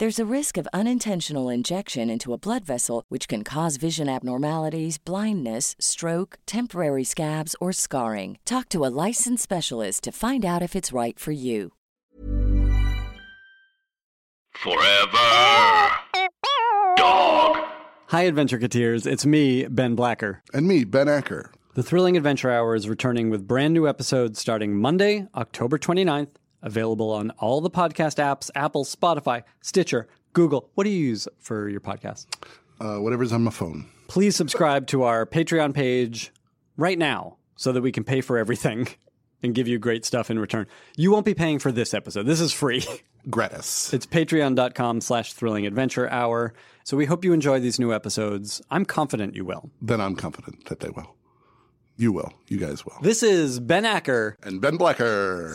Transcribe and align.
There's 0.00 0.18
a 0.18 0.34
risk 0.36 0.56
of 0.56 0.66
unintentional 0.72 1.50
injection 1.50 2.08
into 2.08 2.32
a 2.32 2.38
blood 2.38 2.64
vessel, 2.64 3.04
which 3.10 3.28
can 3.28 3.44
cause 3.44 3.76
vision 3.76 4.08
abnormalities, 4.08 4.96
blindness, 4.96 5.76
stroke, 5.78 6.38
temporary 6.46 7.04
scabs, 7.04 7.54
or 7.60 7.70
scarring. 7.70 8.38
Talk 8.46 8.70
to 8.70 8.86
a 8.86 8.94
licensed 9.06 9.42
specialist 9.42 10.04
to 10.04 10.10
find 10.10 10.42
out 10.42 10.62
if 10.62 10.74
it's 10.74 10.90
right 10.90 11.18
for 11.18 11.32
you. 11.32 11.72
Forever. 14.52 15.90
Dog. 16.96 17.58
Hi, 18.06 18.22
Adventure 18.22 18.58
Cateers. 18.58 19.04
It's 19.04 19.26
me, 19.26 19.66
Ben 19.66 19.96
Blacker. 19.96 20.42
And 20.54 20.66
me, 20.66 20.84
Ben 20.84 21.10
Acker. 21.10 21.52
The 21.74 21.82
Thrilling 21.82 22.16
Adventure 22.16 22.50
Hour 22.50 22.74
is 22.74 22.88
returning 22.88 23.28
with 23.28 23.46
brand 23.46 23.74
new 23.74 23.86
episodes 23.86 24.40
starting 24.40 24.80
Monday, 24.80 25.28
October 25.34 25.76
29th, 25.76 26.30
available 26.62 27.10
on 27.10 27.30
all 27.38 27.60
the 27.60 27.70
podcast 27.70 28.16
apps 28.22 28.50
Apple, 28.54 28.84
Spotify, 28.84 29.42
Stitcher, 29.60 30.08
Google. 30.32 30.70
What 30.74 30.84
do 30.84 30.90
you 30.90 30.98
use 30.98 31.26
for 31.38 31.68
your 31.68 31.80
podcast? 31.80 32.26
Uh, 32.80 32.96
whatever's 32.98 33.32
on 33.32 33.42
my 33.42 33.50
phone. 33.50 33.86
Please 34.08 34.34
subscribe 34.36 34.86
to 34.88 35.02
our 35.02 35.26
Patreon 35.26 35.74
page 35.74 36.32
right 36.76 36.98
now 36.98 37.36
so 37.56 37.72
that 37.72 37.82
we 37.82 37.92
can 37.92 38.04
pay 38.04 38.20
for 38.20 38.38
everything 38.38 38.88
and 39.42 39.54
give 39.54 39.68
you 39.68 39.78
great 39.78 40.04
stuff 40.04 40.30
in 40.30 40.38
return. 40.38 40.66
You 40.96 41.10
won't 41.10 41.26
be 41.26 41.34
paying 41.34 41.58
for 41.58 41.70
this 41.72 41.94
episode. 41.94 42.26
This 42.26 42.40
is 42.40 42.52
free. 42.52 42.84
Gratis. 43.28 43.92
It's 43.92 44.06
patreon.com 44.06 45.02
slash 45.02 45.34
thrilling 45.34 45.66
adventure 45.66 46.08
hour. 46.08 46.54
So 46.84 46.96
we 46.96 47.04
hope 47.04 47.22
you 47.22 47.34
enjoy 47.34 47.60
these 47.60 47.78
new 47.78 47.92
episodes. 47.92 48.62
I'm 48.70 48.86
confident 48.86 49.36
you 49.36 49.44
will. 49.44 49.70
Then 49.82 50.00
I'm 50.00 50.16
confident 50.16 50.64
that 50.66 50.80
they 50.80 50.88
will. 50.88 51.14
You 51.98 52.12
will. 52.12 52.32
You 52.48 52.56
guys 52.56 52.86
will. 52.86 52.96
This 53.02 53.22
is 53.22 53.60
Ben 53.60 53.84
Acker. 53.84 54.36
And 54.42 54.60
Ben 54.62 54.78
Blacker. 54.78 55.52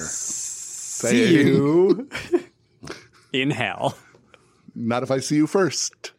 See 0.95 1.44
you 1.44 2.09
in 3.33 3.51
hell. 3.51 3.97
Not 4.73 5.03
if 5.03 5.11
I 5.11 5.19
see 5.19 5.35
you 5.35 5.45
first. 5.45 6.13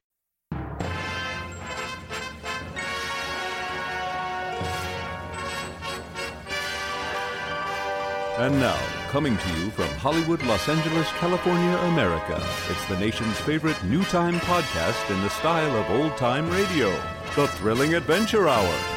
And 8.38 8.60
now, 8.60 8.78
coming 9.08 9.38
to 9.38 9.48
you 9.58 9.70
from 9.70 9.88
Hollywood, 9.96 10.42
Los 10.42 10.68
Angeles, 10.68 11.08
California, 11.12 11.74
America, 11.78 12.38
it's 12.70 12.84
the 12.86 12.98
nation's 13.00 13.38
favorite 13.40 13.82
new 13.84 14.04
time 14.04 14.38
podcast 14.40 15.10
in 15.10 15.18
the 15.22 15.30
style 15.30 15.74
of 15.74 15.88
old 15.90 16.18
time 16.18 16.50
radio 16.50 16.90
The 17.34 17.48
Thrilling 17.48 17.94
Adventure 17.94 18.46
Hour. 18.46 18.95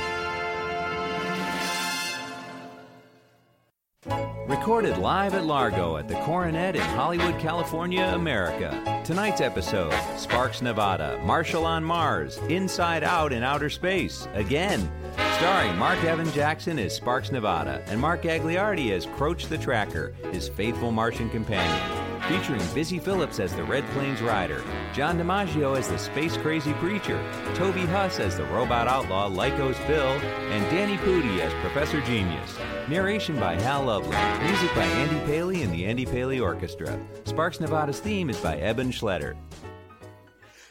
Recorded 4.70 5.00
live 5.00 5.34
at 5.34 5.46
Largo 5.46 5.98
at 5.98 6.08
the 6.08 6.14
Coronet 6.22 6.76
in 6.76 6.82
Hollywood, 6.84 7.40
California, 7.40 8.04
America. 8.14 9.02
Tonight's 9.04 9.42
episode 9.42 9.92
Sparks, 10.16 10.62
Nevada, 10.62 11.20
Marshal 11.26 11.66
on 11.66 11.84
Mars, 11.84 12.38
Inside 12.50 13.04
Out 13.04 13.34
in 13.34 13.42
Outer 13.42 13.72
Space, 13.72 14.28
again. 14.36 14.80
Starring 15.38 15.76
Marc 15.76 16.04
Evan 16.04 16.32
Jackson 16.34 16.78
as 16.78 16.96
Sparks, 16.96 17.32
Nevada, 17.32 17.84
and 17.88 18.00
Mark 18.00 18.22
Gagliardi 18.22 18.92
as 18.92 19.08
Croach 19.08 19.50
the 19.50 19.58
Tracker, 19.58 20.14
his 20.32 20.48
faithful 20.48 20.92
Martian 20.92 21.32
companion. 21.32 21.99
Featuring 22.30 22.62
Busy 22.76 23.00
Philipps 23.00 23.40
as 23.40 23.56
the 23.56 23.64
Red 23.64 23.84
Plains 23.88 24.22
Rider, 24.22 24.64
John 24.94 25.18
DiMaggio 25.18 25.76
as 25.76 25.88
the 25.88 25.98
Space 25.98 26.38
Crazy 26.38 26.74
Preacher, 26.74 27.20
Toby 27.56 27.88
Huss 27.88 28.20
as 28.20 28.38
the 28.38 28.44
robot 28.46 28.88
outlaw 28.88 29.28
Lycos 29.28 29.76
Bill, 29.88 30.10
and 30.10 30.64
Danny 30.70 30.98
Pudi 30.98 31.40
as 31.40 31.52
Professor 31.56 32.02
Genius. 32.02 32.56
Narration 32.88 33.40
by 33.40 33.56
Hal 33.56 33.86
Lublin. 33.86 34.12
Music 34.44 34.70
by 34.76 34.84
Andy 34.84 35.20
Paley 35.26 35.64
and 35.64 35.74
the 35.74 35.88
Andy 35.88 36.06
Paley 36.06 36.40
Orchestra. 36.40 37.00
Sparks 37.24 37.60
Nevada's 37.60 38.00
theme 38.00 38.30
is 38.30 38.38
by 38.38 38.58
Eban 38.58 38.92
Schletter. 38.92 39.36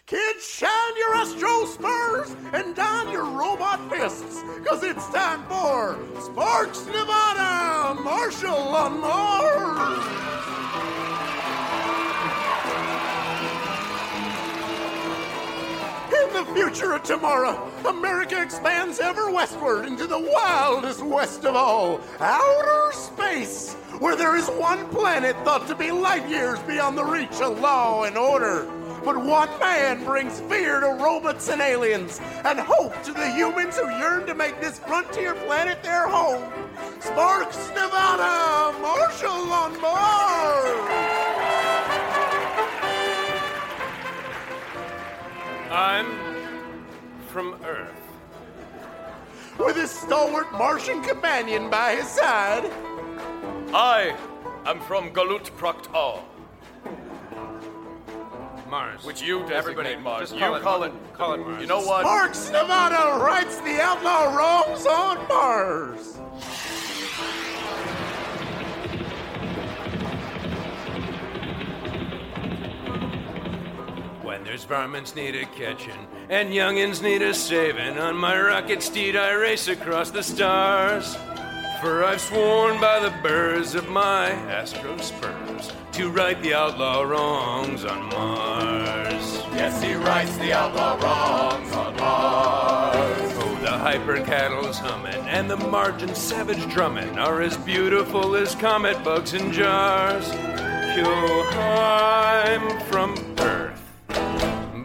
Kids, 0.06 0.48
shine 0.48 0.96
your 0.96 1.16
Astro 1.16 1.64
Spurs 1.66 2.36
and 2.52 2.76
don 2.76 3.10
your 3.10 3.24
robot 3.24 3.80
fists, 3.90 4.44
because 4.60 4.84
it's 4.84 5.08
time 5.08 5.42
for 5.48 5.98
Sparks 6.20 6.86
Nevada 6.86 8.00
Marshal 8.00 8.54
on 8.54 9.00
Mars. 9.00 10.37
In 16.28 16.34
the 16.34 16.52
future 16.52 16.92
of 16.92 17.02
tomorrow, 17.04 17.70
America 17.86 18.42
expands 18.42 19.00
ever 19.00 19.30
westward 19.30 19.86
into 19.86 20.06
the 20.06 20.18
wildest 20.18 21.02
west 21.02 21.46
of 21.46 21.56
all, 21.56 22.02
outer 22.20 22.92
space, 22.92 23.72
where 23.98 24.14
there 24.14 24.36
is 24.36 24.46
one 24.48 24.86
planet 24.88 25.34
thought 25.42 25.66
to 25.68 25.74
be 25.74 25.90
light 25.90 26.28
years 26.28 26.58
beyond 26.60 26.98
the 26.98 27.04
reach 27.04 27.40
of 27.40 27.58
law 27.60 28.04
and 28.04 28.18
order. 28.18 28.70
But 29.04 29.24
one 29.24 29.48
man 29.58 30.04
brings 30.04 30.40
fear 30.40 30.80
to 30.80 30.98
robots 31.02 31.48
and 31.48 31.62
aliens, 31.62 32.20
and 32.44 32.60
hope 32.60 33.02
to 33.04 33.12
the 33.12 33.30
humans 33.32 33.78
who 33.78 33.88
yearn 33.88 34.26
to 34.26 34.34
make 34.34 34.60
this 34.60 34.78
frontier 34.80 35.34
planet 35.34 35.82
their 35.82 36.06
home. 36.08 36.52
Sparks, 37.00 37.68
Nevada, 37.70 38.78
Marshal 38.82 39.50
on 39.50 39.80
Mars. 39.80 41.07
I'm 45.70 46.06
from 47.28 47.54
Earth. 47.64 47.92
With 49.58 49.76
his 49.76 49.90
stalwart 49.90 50.50
Martian 50.52 51.02
companion 51.02 51.68
by 51.68 51.96
his 51.96 52.06
side. 52.08 52.70
I 53.74 54.16
am 54.66 54.80
from 54.80 55.10
Galut 55.10 55.50
Praktal. 55.58 56.20
Mars. 58.70 59.02
Which 59.04 59.22
you 59.22 59.40
designate 59.40 59.56
Everybody, 59.56 59.96
Mars. 59.96 60.30
just 60.30 60.34
you 60.34 60.40
call 60.40 60.54
it- 60.56 60.62
call 60.62 60.82
it. 60.84 60.92
call 61.14 61.32
it 61.34 61.38
Mars. 61.38 61.60
You 61.60 61.66
know 61.66 61.80
what? 61.80 62.00
Sparks, 62.02 62.50
Nevada 62.50 63.18
writes 63.22 63.56
the 63.60 63.80
outlaw 63.80 64.34
wrongs 64.36 64.86
on 64.86 65.26
Mars. 65.28 66.18
There's 74.58 74.66
varmints 74.66 75.14
need 75.14 75.36
a 75.36 75.46
catching, 75.46 76.08
and 76.28 76.48
youngins 76.48 77.00
need 77.00 77.22
a 77.22 77.32
saving. 77.32 77.96
On 77.96 78.16
my 78.16 78.36
rocket 78.40 78.82
steed 78.82 79.14
I 79.14 79.30
race 79.34 79.68
across 79.68 80.10
the 80.10 80.20
stars. 80.20 81.14
For 81.80 82.02
I've 82.02 82.20
sworn 82.20 82.80
by 82.80 82.98
the 82.98 83.16
birds 83.22 83.76
of 83.76 83.88
my 83.88 84.30
astro 84.30 84.96
spurs 84.96 85.72
to 85.92 86.10
right 86.10 86.42
the 86.42 86.54
outlaw 86.54 87.02
wrongs 87.02 87.84
on 87.84 88.08
Mars. 88.08 89.44
Yes, 89.54 89.80
he 89.80 89.94
rights 89.94 90.36
the 90.38 90.52
outlaw 90.52 90.96
wrongs 91.04 91.72
on 91.72 91.96
Mars. 91.96 93.32
Oh, 93.36 93.58
the 93.62 93.70
hyper 93.70 94.24
cattle's 94.24 94.78
humming 94.78 95.24
and 95.28 95.48
the 95.48 95.56
margin 95.56 96.16
savage 96.16 96.68
drumming 96.68 97.16
are 97.16 97.42
as 97.42 97.56
beautiful 97.58 98.34
as 98.34 98.56
comet 98.56 99.04
bugs 99.04 99.34
in 99.34 99.52
jars. 99.52 100.28
Yo, 100.96 101.44
I'm 101.52 102.80
from 102.86 103.27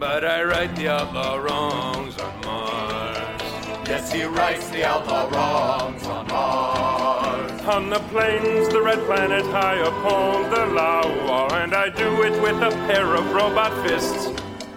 but 0.04 0.26
I 0.26 0.44
right 0.44 0.76
the 0.76 0.90
outlaw 0.90 1.38
wrongs 1.38 2.20
on 2.20 2.42
Mars. 2.42 3.42
Yes, 3.88 4.12
he 4.12 4.24
rights 4.24 4.70
the 4.70 4.84
outlaw 4.84 5.30
wrongs 5.30 6.06
on 6.06 6.28
Mars. 6.28 7.62
On 7.62 7.90
the 7.90 8.00
plains, 8.12 8.68
the 8.68 8.82
red 8.82 9.00
planet 9.06 9.46
high 9.46 9.78
upon 9.78 10.50
the 10.50 10.66
lava, 10.66 11.56
and 11.56 11.74
I 11.74 11.88
do 11.88 12.22
it 12.24 12.36
with 12.42 12.62
a 12.62 12.72
pair 12.86 13.16
of 13.16 13.32
robot 13.32 13.72
fists. 13.88 14.28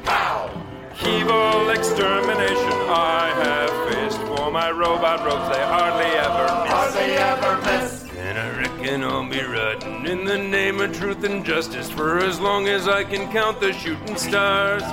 Pow! 0.05 0.49
Evil 1.05 1.71
extermination 1.71 2.77
I 2.89 3.27
have 3.43 3.75
faced, 3.89 4.21
for 4.29 4.53
my 4.53 4.71
robot 4.71 5.27
rogues 5.27 5.49
they 5.57 5.65
hardly 5.65 6.13
ever 6.27 6.47
miss. 6.63 6.73
Hardly 6.73 7.13
ever 7.33 7.53
miss. 7.67 8.07
And 8.17 8.39
I 8.39 8.49
reckon 8.61 9.03
I'll 9.03 9.29
be 9.29 9.43
riding 9.43 10.07
in 10.07 10.25
the 10.25 10.39
name 10.39 10.81
of 10.81 10.97
truth 10.97 11.25
and 11.25 11.45
justice 11.45 11.91
for 11.91 12.19
as 12.19 12.39
long 12.39 12.69
as 12.69 12.87
I 12.87 13.03
can 13.03 13.31
count 13.33 13.61
the 13.61 13.73
shooting 13.73 14.17
stars. 14.17 14.85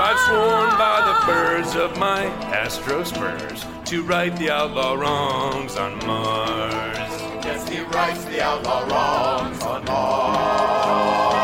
For 0.00 0.06
I've 0.06 0.18
sworn 0.20 0.70
by 0.78 0.98
the 1.12 1.26
birds 1.26 1.76
of 1.76 1.98
my 1.98 2.24
astro 2.56 3.04
spurs 3.04 3.66
to 3.84 4.02
right 4.02 4.34
the 4.38 4.50
outlaw 4.50 4.94
wrongs 4.94 5.76
on 5.76 5.98
Mars. 6.06 6.96
Yes, 7.44 7.68
he 7.68 7.80
rights 7.82 8.24
the 8.24 8.42
outlaw 8.42 8.80
wrongs 8.86 9.62
on 9.62 9.84
Mars. 9.84 11.36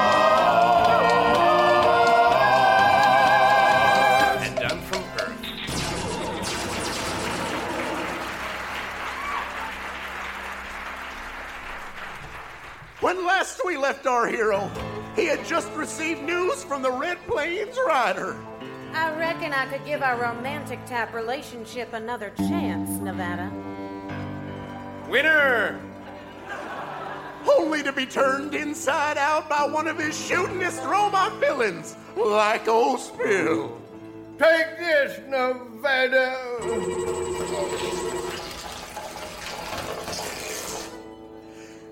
And 4.47 4.59
I'm 4.61 4.81
from 4.81 5.05
Earth. 5.21 5.45
When 13.03 13.27
last 13.27 13.61
we 13.67 13.77
left 13.77 14.07
our 14.07 14.27
hero, 14.27 14.71
he 15.17 15.27
had 15.27 15.45
just 15.47 15.73
received 15.73 16.23
news 16.23 16.63
from 16.63 16.83
the 16.83 16.93
Red 16.93 17.19
Plains 17.27 17.77
Rider. 17.87 18.37
I 18.93 19.15
reckon 19.19 19.53
I 19.53 19.67
could 19.67 19.85
give 19.85 20.03
our 20.03 20.21
romantic 20.21 20.85
type 20.87 21.15
relationship 21.15 21.93
another 21.95 22.33
chance, 22.37 22.91
Nevada. 23.01 23.51
Winner! 25.09 25.81
Only 27.59 27.83
to 27.83 27.93
be 27.93 28.07
turned 28.07 28.55
inside 28.55 29.17
out 29.17 29.49
by 29.49 29.65
one 29.65 29.89
of 29.89 29.99
his 29.99 30.15
shootingest 30.15 30.85
robot 30.85 31.39
villains, 31.41 31.97
like 32.17 32.69
old 32.69 33.01
Spill. 33.01 33.81
Take 34.39 34.79
this, 34.79 35.19
Nevada. 35.29 36.37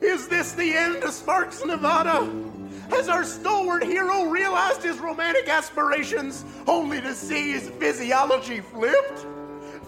Is 0.02 0.28
this 0.28 0.52
the 0.52 0.74
end 0.74 1.02
of 1.04 1.12
Sparks, 1.12 1.64
Nevada? 1.64 2.28
Has 2.90 3.08
our 3.08 3.24
stalwart 3.24 3.84
hero 3.84 4.24
realized 4.24 4.82
his 4.82 4.98
romantic 4.98 5.48
aspirations 5.48 6.44
only 6.66 7.00
to 7.00 7.14
see 7.14 7.52
his 7.52 7.68
physiology 7.70 8.60
flipped? 8.60 9.26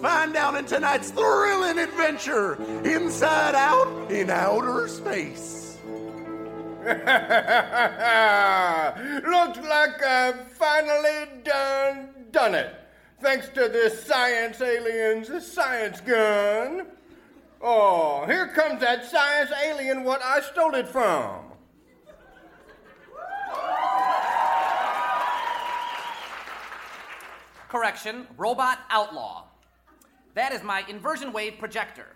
Find 0.00 0.36
out 0.36 0.54
in 0.56 0.64
tonight's 0.66 1.10
thrilling 1.10 1.78
adventure, 1.78 2.54
Inside 2.84 3.54
Out 3.54 4.10
in 4.10 4.28
Outer 4.28 4.88
Space. 4.88 5.78
Looks 6.86 6.98
like 9.66 10.02
I've 10.04 10.48
finally 10.52 11.26
done 11.42 12.10
done 12.30 12.54
it. 12.54 12.74
Thanks 13.22 13.48
to 13.48 13.68
this 13.68 14.04
science 14.04 14.60
alien's 14.60 15.46
science 15.46 16.00
gun. 16.02 16.86
Oh, 17.62 18.26
here 18.26 18.48
comes 18.48 18.80
that 18.82 19.06
science 19.06 19.50
alien 19.64 20.04
what 20.04 20.20
I 20.22 20.42
stole 20.42 20.74
it 20.74 20.86
from. 20.86 21.55
Correction, 27.68 28.26
robot 28.36 28.78
outlaw. 28.90 29.44
That 30.34 30.52
is 30.52 30.62
my 30.62 30.84
inversion 30.88 31.32
wave 31.32 31.58
projector. 31.58 32.06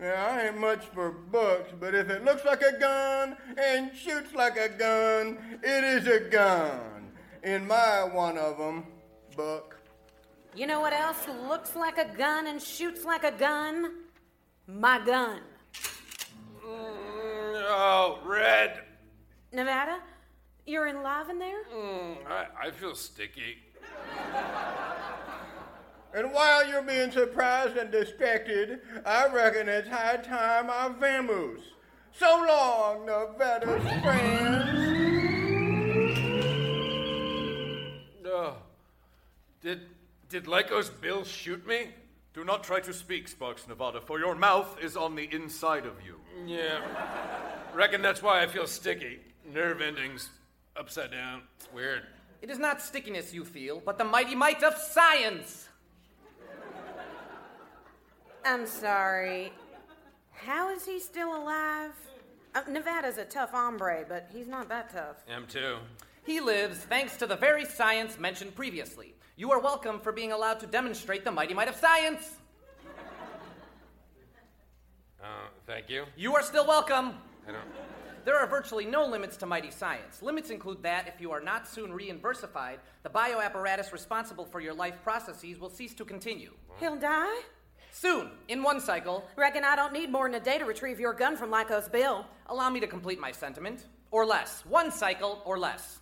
Yeah, 0.00 0.26
I 0.30 0.46
ain't 0.48 0.58
much 0.58 0.84
for 0.86 1.10
books, 1.10 1.72
but 1.78 1.94
if 1.94 2.10
it 2.10 2.24
looks 2.24 2.44
like 2.44 2.60
a 2.62 2.78
gun 2.78 3.36
and 3.56 3.96
shoots 3.96 4.34
like 4.34 4.58
a 4.58 4.68
gun, 4.68 5.38
it 5.62 5.84
is 5.84 6.06
a 6.06 6.20
gun. 6.20 7.12
In 7.42 7.66
my 7.66 8.04
one 8.04 8.36
of 8.36 8.58
them 8.58 8.84
book. 9.36 9.78
You 10.54 10.66
know 10.66 10.80
what 10.80 10.92
else 10.92 11.26
looks 11.48 11.76
like 11.76 11.98
a 11.98 12.06
gun 12.16 12.46
and 12.46 12.60
shoots 12.60 13.04
like 13.04 13.24
a 13.24 13.30
gun? 13.30 13.92
My 14.66 14.98
gun. 15.04 15.40
Oh, 16.64 18.18
Red. 18.24 18.80
Nevada, 19.52 20.00
you're 20.66 20.88
in 20.88 21.02
love 21.02 21.30
in 21.30 21.38
there? 21.38 21.64
Mm, 21.74 22.16
I, 22.26 22.66
I 22.66 22.70
feel 22.70 22.94
sticky. 22.94 23.58
And 26.16 26.32
while 26.32 26.66
you're 26.66 26.80
being 26.80 27.10
surprised 27.10 27.76
and 27.76 27.90
distracted, 27.90 28.80
I 29.04 29.28
reckon 29.28 29.68
it's 29.68 29.86
high 29.86 30.16
time 30.16 30.70
I 30.70 30.88
vamoose. 30.98 31.60
So 32.18 32.42
long, 32.48 33.04
Nevada 33.04 33.66
friends. 34.00 34.86
Oh. 38.24 38.56
Did 39.60 39.82
did 40.30 40.46
Lycos 40.46 40.90
Bill 41.02 41.22
shoot 41.22 41.66
me? 41.66 41.90
Do 42.32 42.44
not 42.44 42.64
try 42.64 42.80
to 42.80 42.94
speak, 42.94 43.28
Sparks 43.28 43.68
Nevada, 43.68 44.00
for 44.00 44.18
your 44.18 44.34
mouth 44.34 44.78
is 44.80 44.96
on 44.96 45.16
the 45.16 45.28
inside 45.30 45.84
of 45.84 45.96
you. 46.02 46.18
Yeah. 46.46 46.80
Reckon 47.74 48.00
that's 48.00 48.22
why 48.22 48.42
I 48.42 48.46
feel 48.46 48.66
sticky. 48.66 49.20
Nerve 49.52 49.82
endings 49.82 50.30
upside 50.76 51.10
down. 51.10 51.42
It's 51.58 51.70
weird. 51.74 52.04
It 52.40 52.48
is 52.48 52.58
not 52.58 52.80
stickiness 52.80 53.34
you 53.34 53.44
feel, 53.44 53.82
but 53.84 53.98
the 53.98 54.04
mighty 54.04 54.34
might 54.34 54.62
of 54.62 54.78
science. 54.78 55.68
I'm 58.46 58.64
sorry. 58.64 59.52
How 60.30 60.70
is 60.70 60.86
he 60.86 61.00
still 61.00 61.36
alive? 61.36 61.90
Uh, 62.54 62.62
Nevada's 62.70 63.18
a 63.18 63.24
tough 63.24 63.50
hombre, 63.50 64.04
but 64.08 64.30
he's 64.32 64.46
not 64.46 64.68
that 64.68 64.92
tough. 64.92 65.16
Am 65.28 65.48
too. 65.48 65.78
He 66.24 66.40
lives 66.40 66.78
thanks 66.78 67.16
to 67.16 67.26
the 67.26 67.34
very 67.34 67.64
science 67.64 68.20
mentioned 68.20 68.54
previously. 68.54 69.14
You 69.34 69.50
are 69.50 69.58
welcome 69.58 69.98
for 69.98 70.12
being 70.12 70.30
allowed 70.30 70.60
to 70.60 70.66
demonstrate 70.68 71.24
the 71.24 71.32
mighty 71.32 71.54
might 71.54 71.66
of 71.66 71.74
science. 71.74 72.36
Uh, 75.20 75.26
thank 75.66 75.90
you. 75.90 76.04
You 76.16 76.36
are 76.36 76.42
still 76.42 76.68
welcome. 76.68 77.14
I 77.48 77.52
don't. 77.52 77.64
There 78.24 78.36
are 78.36 78.46
virtually 78.46 78.84
no 78.84 79.04
limits 79.04 79.36
to 79.38 79.46
mighty 79.46 79.72
science. 79.72 80.22
Limits 80.22 80.50
include 80.50 80.84
that 80.84 81.08
if 81.08 81.20
you 81.20 81.32
are 81.32 81.40
not 81.40 81.66
soon 81.66 81.90
reinversified, 81.90 82.76
the 83.02 83.10
bioapparatus 83.10 83.92
responsible 83.92 84.44
for 84.44 84.60
your 84.60 84.74
life 84.74 85.02
processes 85.02 85.58
will 85.58 85.70
cease 85.70 85.94
to 85.94 86.04
continue. 86.04 86.52
He'll 86.78 86.96
die? 86.96 87.42
Soon, 87.98 88.28
in 88.48 88.62
one 88.62 88.78
cycle. 88.78 89.24
Reckon 89.36 89.64
I 89.64 89.74
don't 89.74 89.94
need 89.94 90.12
more 90.12 90.28
than 90.28 90.38
a 90.38 90.44
day 90.44 90.58
to 90.58 90.66
retrieve 90.66 91.00
your 91.00 91.14
gun 91.14 91.34
from 91.34 91.50
Lycos 91.50 91.90
Bill. 91.90 92.26
Allow 92.48 92.68
me 92.68 92.78
to 92.80 92.86
complete 92.86 93.18
my 93.18 93.32
sentiment. 93.32 93.86
Or 94.10 94.26
less. 94.26 94.62
One 94.66 94.92
cycle 94.92 95.40
or 95.46 95.58
less. 95.58 96.00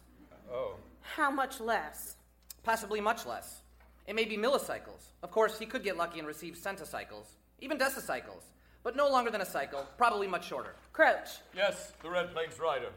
Oh. 0.52 0.74
How 1.02 1.30
much 1.30 1.60
less? 1.60 2.16
Possibly 2.64 3.00
much 3.00 3.26
less. 3.26 3.60
It 4.08 4.16
may 4.16 4.24
be 4.24 4.36
millicycles. 4.36 5.12
Of 5.22 5.30
course, 5.30 5.56
he 5.56 5.66
could 5.66 5.84
get 5.84 5.96
lucky 5.96 6.18
and 6.18 6.26
receive 6.26 6.56
centicycles, 6.56 7.36
even 7.60 7.78
decicycles, 7.78 8.42
but 8.82 8.96
no 8.96 9.08
longer 9.08 9.30
than 9.30 9.40
a 9.40 9.46
cycle, 9.46 9.86
probably 9.96 10.26
much 10.26 10.48
shorter. 10.48 10.74
Croach. 10.92 11.38
Yes, 11.56 11.92
the 12.02 12.10
Red 12.10 12.32
Plains 12.32 12.58
Rider. 12.58 12.90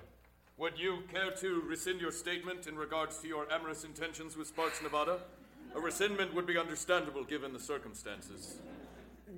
Would 0.57 0.79
you 0.79 1.03
care 1.13 1.29
to 1.29 1.61
rescind 1.67 2.01
your 2.01 2.11
statement 2.11 2.65
in 2.65 2.75
regards 2.75 3.19
to 3.19 3.27
your 3.27 3.45
amorous 3.51 3.83
intentions 3.83 4.35
with 4.35 4.47
Sparks 4.47 4.81
Nevada? 4.81 5.19
A 5.75 5.79
rescindment 5.79 6.33
would 6.33 6.47
be 6.47 6.57
understandable 6.57 7.23
given 7.23 7.53
the 7.53 7.59
circumstances. 7.59 8.57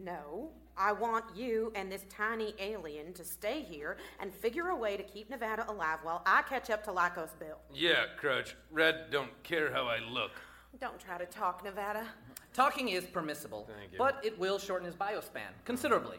No. 0.04 0.50
I 0.78 0.94
want 0.94 1.26
you 1.36 1.74
and 1.76 1.92
this 1.92 2.06
tiny 2.10 2.54
alien 2.58 3.12
to 3.14 3.26
stay 3.26 3.62
here 3.62 3.98
and 4.22 4.34
figure 4.34 4.70
a 4.70 4.76
way 4.76 4.96
to 4.96 5.04
keep 5.04 5.30
Nevada 5.30 5.70
alive 5.70 6.00
while 6.04 6.22
I 6.26 6.42
catch 6.44 6.70
up 6.70 6.86
to 6.86 6.92
Lycos 6.92 7.38
Bill. 7.38 7.58
Yeah, 7.74 8.06
Croach. 8.22 8.54
Red 8.72 9.12
don't 9.12 9.32
care 9.44 9.74
how 9.74 9.88
I 9.88 10.00
look. 10.00 10.32
Don't 10.80 10.98
try 11.00 11.18
to 11.18 11.26
talk, 11.26 11.66
Nevada. 11.66 12.06
Talking 12.54 12.90
is 12.90 13.04
permissible, 13.06 13.68
Thank 13.78 13.92
you. 13.92 13.98
but 13.98 14.22
it 14.24 14.40
will 14.40 14.58
shorten 14.58 14.86
his 14.86 14.96
biospan 14.96 15.52
considerably. 15.66 16.18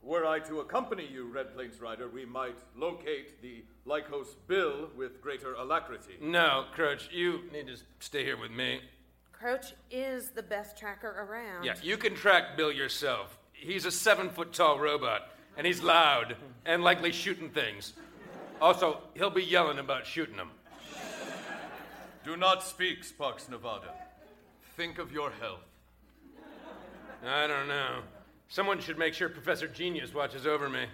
Were 0.00 0.24
I 0.26 0.38
to 0.40 0.60
accompany 0.60 1.06
you, 1.06 1.26
Red 1.26 1.52
Plains 1.54 1.80
Rider, 1.80 2.08
we 2.08 2.24
might 2.24 2.56
locate 2.76 3.42
the 3.42 3.64
Lycos 3.86 4.36
Bill 4.46 4.88
with 4.96 5.20
greater 5.20 5.54
alacrity. 5.54 6.14
No, 6.20 6.66
Croach, 6.74 7.12
you 7.12 7.40
need 7.52 7.66
to 7.66 7.76
stay 7.98 8.24
here 8.24 8.38
with 8.38 8.52
me. 8.52 8.80
Croach 9.40 9.72
is 9.90 10.30
the 10.30 10.42
best 10.42 10.76
tracker 10.76 11.08
around. 11.08 11.64
Yeah, 11.64 11.74
you 11.82 11.96
can 11.96 12.14
track 12.14 12.56
Bill 12.56 12.72
yourself. 12.72 13.38
He's 13.52 13.84
a 13.84 13.90
seven 13.90 14.30
foot 14.30 14.52
tall 14.52 14.78
robot, 14.78 15.30
and 15.56 15.66
he's 15.66 15.82
loud 15.82 16.36
and 16.66 16.82
likely 16.82 17.12
shooting 17.12 17.50
things. 17.50 17.92
Also, 18.60 19.00
he'll 19.14 19.30
be 19.30 19.44
yelling 19.44 19.78
about 19.78 20.06
shooting 20.06 20.36
them. 20.36 20.50
Do 22.24 22.36
not 22.36 22.64
speak, 22.64 23.04
Sparks 23.04 23.48
Nevada. 23.48 23.92
Think 24.76 24.98
of 24.98 25.12
your 25.12 25.30
health. 25.40 25.64
I 27.24 27.46
don't 27.46 27.68
know. 27.68 28.00
Someone 28.48 28.80
should 28.80 28.98
make 28.98 29.14
sure 29.14 29.28
Professor 29.28 29.68
Genius 29.68 30.12
watches 30.14 30.46
over 30.46 30.68
me. 30.68 30.86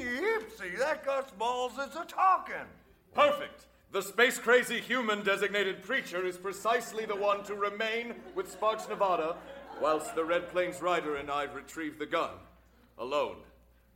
Ipsy, 0.00 0.78
that 0.78 1.04
Gus 1.04 1.30
Balls 1.38 1.72
is 1.72 1.96
a 1.96 2.04
talking. 2.04 2.54
Perfect. 3.14 3.66
The 3.90 4.02
space 4.02 4.38
crazy 4.38 4.80
human 4.80 5.24
designated 5.24 5.82
preacher 5.82 6.26
is 6.26 6.36
precisely 6.36 7.06
the 7.06 7.16
one 7.16 7.42
to 7.44 7.54
remain 7.54 8.14
with 8.34 8.52
Sparks 8.52 8.86
Nevada, 8.86 9.36
whilst 9.80 10.14
the 10.14 10.24
Red 10.24 10.50
Plains 10.50 10.82
Rider 10.82 11.16
and 11.16 11.30
I 11.30 11.44
retrieve 11.44 11.98
the 11.98 12.04
gun. 12.04 12.32
Alone. 12.98 13.36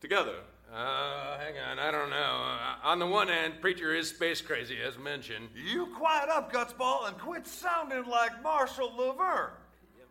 Together. 0.01 0.37
Uh, 0.73 1.39
hang 1.39 1.59
on, 1.59 1.79
I 1.79 1.91
don't 1.91 2.09
know. 2.09 2.17
Uh, 2.17 2.89
on 2.89 2.99
the 2.99 3.07
one 3.07 3.29
hand, 3.29 3.61
Preacher 3.61 3.95
is 3.95 4.09
space 4.09 4.41
crazy, 4.41 4.79
as 4.81 4.97
mentioned. 4.97 5.51
You 5.55 5.87
quiet 5.95 6.31
up, 6.31 6.51
Gutsball, 6.51 7.09
and 7.09 7.19
quit 7.19 7.47
sounding 7.47 8.07
like 8.07 8.43
Marshal 8.43 8.91
Laverne. 8.97 9.51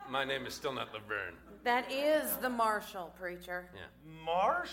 My 0.08 0.24
name 0.24 0.46
is 0.46 0.54
still 0.54 0.74
not 0.74 0.94
Laverne. 0.94 1.34
That 1.64 1.92
is 1.92 2.36
the 2.38 2.50
Marshal, 2.50 3.12
preacher. 3.20 3.68
Yeah. 3.74 3.82
Marsh? 4.24 4.72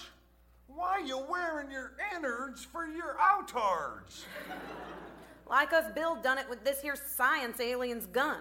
Why 0.69 0.99
you 1.05 1.19
wearing 1.29 1.71
your 1.71 1.93
innards 2.15 2.65
for 2.65 2.87
your 2.87 3.17
outards? 3.21 4.25
Like 5.49 5.73
us, 5.73 5.91
Bill 5.95 6.17
done 6.17 6.39
it 6.39 6.49
with 6.49 6.63
this 6.63 6.81
here 6.81 6.95
science 6.95 7.59
alien's 7.59 8.07
gun. 8.07 8.39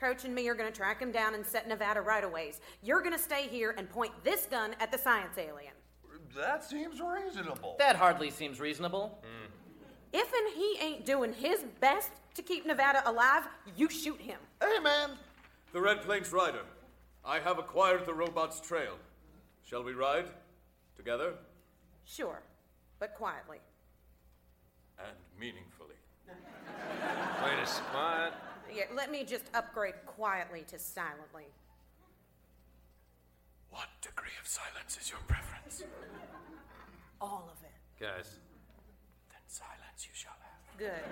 Croach 0.00 0.24
and 0.24 0.34
me 0.34 0.48
are 0.48 0.54
gonna 0.54 0.70
track 0.70 1.00
him 1.00 1.10
down 1.10 1.34
and 1.34 1.44
set 1.44 1.66
Nevada 1.66 2.00
right 2.00 2.22
away. 2.22 2.52
You're 2.82 3.02
gonna 3.02 3.18
stay 3.18 3.48
here 3.48 3.74
and 3.76 3.88
point 3.90 4.12
this 4.22 4.46
gun 4.46 4.74
at 4.78 4.92
the 4.92 4.98
science 4.98 5.36
alien. 5.36 5.72
That 6.36 6.62
seems 6.64 7.00
reasonable. 7.00 7.76
That 7.78 7.96
hardly 7.96 8.30
seems 8.30 8.60
reasonable. 8.60 9.18
Hmm. 9.22 9.50
If 10.12 10.32
and 10.32 10.54
he 10.54 10.78
ain't 10.80 11.06
doing 11.06 11.32
his 11.32 11.64
best 11.80 12.10
to 12.34 12.42
keep 12.42 12.66
Nevada 12.66 13.02
alive, 13.08 13.44
you 13.76 13.88
shoot 13.88 14.20
him. 14.20 14.38
Hey, 14.62 14.78
man. 14.80 15.10
The 15.72 15.80
Red 15.80 16.02
Plains 16.02 16.32
Rider. 16.32 16.62
I 17.24 17.38
have 17.38 17.58
acquired 17.58 18.06
the 18.06 18.14
robot's 18.14 18.60
trail. 18.60 18.96
Shall 19.64 19.82
we 19.82 19.92
ride? 19.92 20.26
Together? 20.96 21.34
Sure, 22.10 22.42
but 22.98 23.14
quietly. 23.14 23.58
And 24.98 25.16
meaningfully. 25.38 25.94
Wait 26.28 27.58
a 27.58 27.62
s- 27.62 27.78
what? 27.92 28.34
Yeah, 28.74 28.84
let 28.94 29.10
me 29.12 29.24
just 29.24 29.44
upgrade 29.54 29.94
quietly 30.06 30.64
to 30.68 30.78
silently. 30.78 31.44
What 33.70 33.86
degree 34.02 34.34
of 34.42 34.48
silence 34.48 34.98
is 35.00 35.08
your 35.10 35.20
preference? 35.28 35.84
All 37.20 37.48
of 37.50 37.62
it. 37.62 38.02
Guys, 38.02 38.38
Then 39.30 39.40
silence 39.46 40.02
you 40.02 40.10
shall 40.14 40.32
have. 40.42 40.78
Good. 40.78 41.04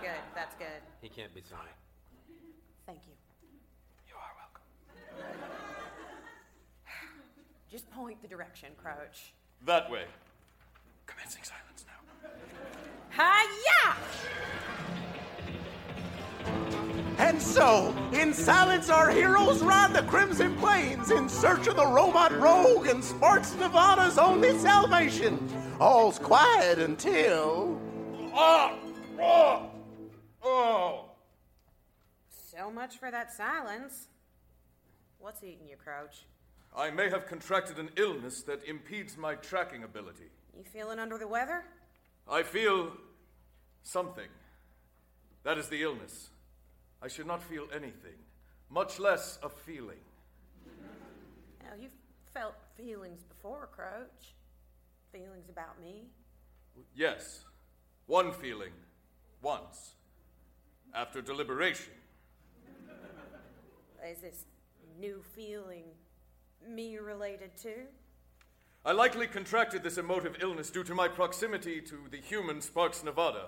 Good. 0.00 0.20
That's 0.34 0.54
good. 0.56 0.80
he 1.02 1.08
can't 1.10 1.34
be 1.34 1.42
silent. 1.42 1.68
Thank 2.86 3.00
you. 3.06 3.12
You 4.08 4.14
are 4.14 4.32
welcome. 4.40 5.38
Just 7.70 7.90
point 7.90 8.22
the 8.22 8.28
direction, 8.28 8.70
Croach. 8.82 9.32
That 9.64 9.90
way. 9.90 10.04
Commencing 11.06 11.42
silence 11.42 11.84
now. 11.86 12.30
Hi-ya! 13.10 13.94
And 17.18 17.40
so, 17.40 17.94
in 18.12 18.32
silence, 18.32 18.90
our 18.90 19.10
heroes 19.10 19.62
ride 19.62 19.94
the 19.94 20.02
Crimson 20.02 20.54
Plains 20.56 21.10
in 21.10 21.28
search 21.28 21.66
of 21.66 21.76
the 21.76 21.86
robot 21.86 22.32
rogue 22.38 22.86
and 22.86 23.02
Sparks 23.02 23.54
Nevada's 23.56 24.18
only 24.18 24.56
salvation. 24.58 25.48
All's 25.80 26.18
quiet 26.18 26.78
until. 26.78 27.80
Oh! 28.34 28.78
Oh! 29.18 29.70
Oh! 30.42 31.04
So 32.28 32.70
much 32.70 32.98
for 32.98 33.10
that 33.10 33.32
silence. 33.32 34.08
What's 35.18 35.42
eating 35.42 35.66
you, 35.68 35.76
Croach? 35.76 36.24
I 36.74 36.90
may 36.90 37.08
have 37.10 37.26
contracted 37.26 37.78
an 37.78 37.90
illness 37.96 38.42
that 38.42 38.64
impedes 38.64 39.16
my 39.16 39.34
tracking 39.34 39.82
ability. 39.82 40.30
You 40.56 40.64
feeling 40.64 40.98
under 40.98 41.18
the 41.18 41.28
weather? 41.28 41.64
I 42.28 42.42
feel 42.42 42.92
something. 43.82 44.28
That 45.44 45.58
is 45.58 45.68
the 45.68 45.82
illness. 45.82 46.30
I 47.02 47.08
should 47.08 47.26
not 47.26 47.42
feel 47.42 47.66
anything, 47.74 48.18
much 48.70 48.98
less 48.98 49.38
a 49.42 49.48
feeling. 49.48 49.98
Now, 51.62 51.72
you've 51.78 51.92
felt 52.36 52.54
feelings 52.76 53.22
before, 53.22 53.68
Croach. 53.74 54.34
Feelings 55.12 55.48
about 55.48 55.80
me. 55.80 56.04
Yes, 56.94 57.44
one 58.06 58.30
feeling, 58.32 58.72
once, 59.40 59.94
after 60.94 61.22
deliberation. 61.22 61.92
Is 64.06 64.18
this 64.18 64.44
new 65.00 65.22
feeling 65.34 65.84
me 66.68 66.98
related 66.98 67.56
to? 67.62 67.72
I 68.84 68.92
likely 68.92 69.26
contracted 69.26 69.82
this 69.82 69.98
emotive 69.98 70.36
illness 70.40 70.70
due 70.70 70.84
to 70.84 70.94
my 70.94 71.08
proximity 71.08 71.80
to 71.80 71.96
the 72.10 72.18
human 72.18 72.60
Sparks 72.60 73.02
Nevada. 73.02 73.46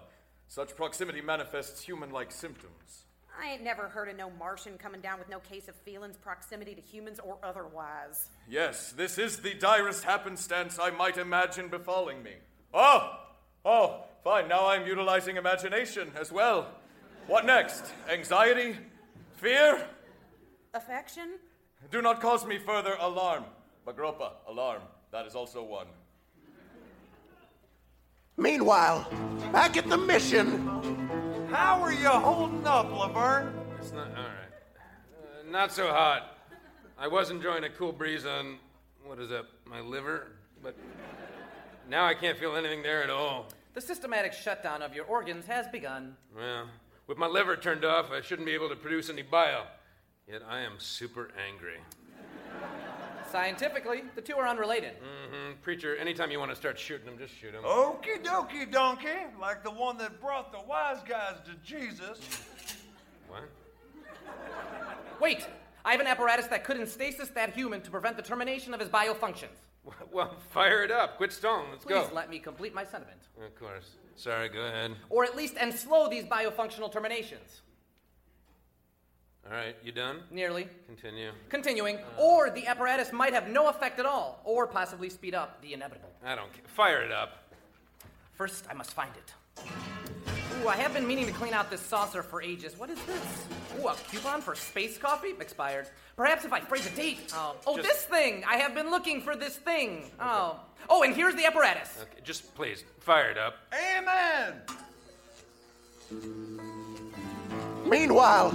Such 0.48 0.74
proximity 0.74 1.20
manifests 1.20 1.82
human 1.82 2.10
like 2.10 2.32
symptoms. 2.32 3.04
I 3.40 3.50
ain't 3.52 3.62
never 3.62 3.88
heard 3.88 4.08
of 4.08 4.16
no 4.16 4.30
Martian 4.30 4.76
coming 4.78 5.00
down 5.00 5.20
with 5.20 5.28
no 5.28 5.38
case 5.38 5.68
of 5.68 5.76
feelings, 5.76 6.16
proximity 6.16 6.74
to 6.74 6.80
humans, 6.80 7.20
or 7.20 7.38
otherwise. 7.42 8.30
Yes, 8.48 8.90
this 8.92 9.16
is 9.16 9.36
the 9.38 9.54
direst 9.54 10.02
happenstance 10.02 10.78
I 10.80 10.90
might 10.90 11.18
imagine 11.18 11.68
befalling 11.68 12.22
me. 12.22 12.32
Oh! 12.74 13.20
Oh, 13.64 14.04
fine, 14.24 14.48
now 14.48 14.66
I'm 14.66 14.86
utilizing 14.86 15.36
imagination 15.36 16.10
as 16.18 16.32
well. 16.32 16.66
What 17.28 17.44
next? 17.44 17.84
Anxiety? 18.10 18.76
Fear? 19.36 19.86
Affection? 20.74 21.38
Do 21.90 22.02
not 22.02 22.20
cause 22.20 22.44
me 22.44 22.58
further 22.58 22.96
alarm. 23.00 23.44
Bagropa, 23.86 24.32
alarm. 24.46 24.82
That 25.10 25.26
is 25.26 25.34
also 25.34 25.62
one. 25.62 25.86
Meanwhile, 28.36 29.08
back 29.52 29.76
at 29.76 29.88
the 29.88 29.96
mission, 29.96 30.66
How 31.50 31.80
are 31.82 31.92
you 31.92 32.08
holding 32.08 32.66
up, 32.66 32.92
Laverne? 32.92 33.54
It's 33.78 33.92
not, 33.92 34.08
all 34.08 34.16
right. 34.16 34.34
Uh, 35.18 35.50
not 35.50 35.72
so 35.72 35.88
hot. 35.88 36.36
I 36.98 37.08
was 37.08 37.30
enjoying 37.30 37.64
a 37.64 37.70
cool 37.70 37.92
breeze 37.92 38.26
on, 38.26 38.58
what 39.04 39.18
is 39.18 39.30
that, 39.30 39.46
my 39.64 39.80
liver? 39.80 40.28
But 40.62 40.76
now 41.88 42.04
I 42.04 42.12
can't 42.12 42.36
feel 42.36 42.54
anything 42.54 42.82
there 42.82 43.02
at 43.02 43.10
all. 43.10 43.46
The 43.72 43.80
systematic 43.80 44.34
shutdown 44.34 44.82
of 44.82 44.94
your 44.94 45.06
organs 45.06 45.46
has 45.46 45.66
begun. 45.68 46.16
Well, 46.36 46.68
with 47.06 47.16
my 47.16 47.26
liver 47.26 47.56
turned 47.56 47.84
off, 47.84 48.10
I 48.12 48.20
shouldn't 48.20 48.46
be 48.46 48.52
able 48.52 48.68
to 48.68 48.76
produce 48.76 49.08
any 49.08 49.22
bile. 49.22 49.66
Yet 50.30 50.42
I 50.48 50.60
am 50.60 50.72
super 50.78 51.30
angry. 51.48 51.78
Scientifically, 53.30 54.02
the 54.14 54.20
two 54.20 54.34
are 54.34 54.46
unrelated. 54.46 54.92
Mm-hmm. 55.00 55.60
Preacher, 55.62 55.96
anytime 55.96 56.30
you 56.30 56.38
want 56.38 56.50
to 56.50 56.56
start 56.56 56.78
shooting 56.78 57.06
them, 57.06 57.18
just 57.18 57.34
shoot 57.34 57.52
them. 57.52 57.62
Okie 57.64 58.22
dokie 58.22 58.70
donkey, 58.70 59.08
like 59.40 59.62
the 59.62 59.70
one 59.70 59.96
that 59.98 60.20
brought 60.20 60.52
the 60.52 60.60
wise 60.60 60.98
guys 61.06 61.36
to 61.46 61.52
Jesus. 61.64 62.18
What? 63.28 63.42
Wait! 65.20 65.46
I 65.84 65.92
have 65.92 66.00
an 66.00 66.06
apparatus 66.06 66.46
that 66.48 66.64
could 66.64 66.86
stasis 66.88 67.28
that 67.30 67.54
human 67.54 67.80
to 67.82 67.90
prevent 67.90 68.16
the 68.16 68.22
termination 68.22 68.74
of 68.74 68.80
his 68.80 68.88
biofunctions. 68.88 69.56
Well, 70.12 70.36
fire 70.50 70.82
it 70.82 70.90
up. 70.90 71.16
Quit 71.16 71.32
stalling. 71.32 71.70
Let's 71.70 71.84
Please 71.84 72.08
go. 72.08 72.10
let 72.12 72.28
me 72.28 72.38
complete 72.38 72.74
my 72.74 72.84
sentiment. 72.84 73.20
Of 73.42 73.58
course. 73.58 73.92
Sorry, 74.16 74.50
go 74.50 74.60
ahead. 74.60 74.94
Or 75.08 75.24
at 75.24 75.34
least 75.34 75.54
and 75.58 75.72
slow 75.72 76.10
these 76.10 76.24
biofunctional 76.24 76.92
terminations. 76.92 77.62
All 79.50 79.56
right, 79.56 79.76
you 79.82 79.92
done? 79.92 80.18
Nearly. 80.30 80.68
Continue. 80.86 81.30
Continuing, 81.48 81.96
uh. 81.96 82.22
or 82.22 82.50
the 82.50 82.66
apparatus 82.66 83.12
might 83.12 83.32
have 83.32 83.48
no 83.48 83.68
effect 83.68 83.98
at 83.98 84.04
all, 84.04 84.40
or 84.44 84.66
possibly 84.66 85.08
speed 85.08 85.34
up 85.34 85.62
the 85.62 85.72
inevitable. 85.72 86.10
I 86.24 86.34
don't 86.34 86.52
care. 86.52 86.62
Fire 86.66 87.02
it 87.02 87.10
up. 87.10 87.50
First, 88.34 88.66
I 88.70 88.74
must 88.74 88.92
find 88.92 89.10
it. 89.16 89.64
Ooh, 90.62 90.68
I 90.68 90.76
have 90.76 90.92
been 90.92 91.06
meaning 91.06 91.26
to 91.26 91.32
clean 91.32 91.54
out 91.54 91.70
this 91.70 91.80
saucer 91.80 92.22
for 92.22 92.42
ages. 92.42 92.78
What 92.78 92.90
is 92.90 92.98
this? 93.04 93.46
Ooh, 93.80 93.88
a 93.88 93.94
coupon 94.10 94.42
for 94.42 94.54
space 94.54 94.98
coffee? 94.98 95.34
Expired. 95.40 95.88
Perhaps 96.16 96.44
if 96.44 96.52
I 96.52 96.60
phrase 96.60 96.86
a 96.86 96.90
date. 96.90 97.32
Oh, 97.34 97.56
oh 97.66 97.76
Just- 97.76 97.88
this 97.88 98.04
thing! 98.04 98.44
I 98.46 98.56
have 98.56 98.74
been 98.74 98.90
looking 98.90 99.22
for 99.22 99.34
this 99.34 99.56
thing. 99.56 100.10
Oh. 100.20 100.60
Oh, 100.90 101.02
and 101.02 101.14
here's 101.14 101.34
the 101.34 101.46
apparatus. 101.46 101.96
Okay, 102.02 102.20
just 102.22 102.54
please, 102.54 102.84
fire 103.00 103.30
it 103.30 103.38
up. 103.38 103.54
Amen! 103.72 104.62
meanwhile, 107.88 108.50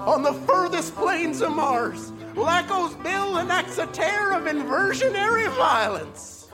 on 0.00 0.22
the 0.22 0.32
furthest 0.32 0.94
plains 0.94 1.40
of 1.40 1.52
Mars, 1.54 2.12
Lacko's 2.34 2.94
Bill 2.96 3.38
enacts 3.38 3.78
a 3.78 3.86
tear 3.88 4.32
of 4.32 4.46
inversionary 4.46 5.48
violence. 5.48 6.48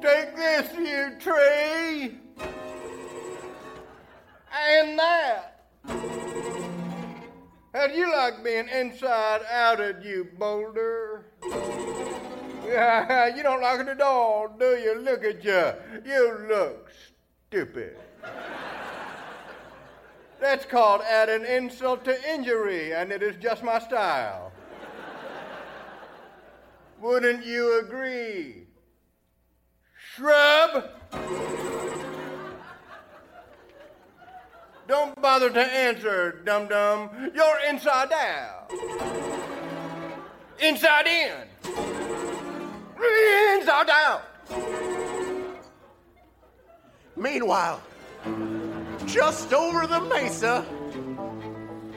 Take 0.00 0.36
this, 0.36 0.72
you 0.74 1.16
tree. 1.18 2.18
And 4.54 4.98
that. 4.98 5.52
How 7.74 7.86
do 7.88 7.94
you 7.94 8.10
like 8.10 8.42
being 8.42 8.68
inside 8.68 9.42
outed, 9.50 10.04
you 10.04 10.28
boulder? 10.38 11.26
Yeah, 12.66 13.34
you 13.34 13.42
don't 13.42 13.60
like 13.60 13.80
it 13.80 13.88
at 13.88 14.00
all, 14.00 14.48
do 14.58 14.76
you? 14.76 14.98
Look 15.00 15.24
at 15.24 15.44
you. 15.44 15.72
You 16.04 16.46
look 16.48 16.90
stupid. 17.48 17.96
That's 20.40 20.66
called 20.66 21.00
adding 21.02 21.44
insult 21.44 22.04
to 22.04 22.30
injury, 22.30 22.92
and 22.92 23.10
it 23.10 23.22
is 23.22 23.36
just 23.36 23.62
my 23.62 23.78
style. 23.78 24.52
Wouldn't 27.00 27.44
you 27.44 27.80
agree? 27.80 28.66
Shrub? 30.14 30.90
Don't 34.88 35.20
bother 35.20 35.50
to 35.50 35.60
answer, 35.60 36.42
dum 36.44 36.68
dum. 36.68 37.10
You're 37.34 37.60
inside 37.68 38.12
out. 38.12 38.70
Inside 40.60 41.06
in. 41.06 41.32
Inside 43.58 43.90
out. 43.90 44.22
Meanwhile, 47.16 47.82
just 49.06 49.52
over 49.52 49.86
the 49.86 50.00
mesa. 50.00 50.64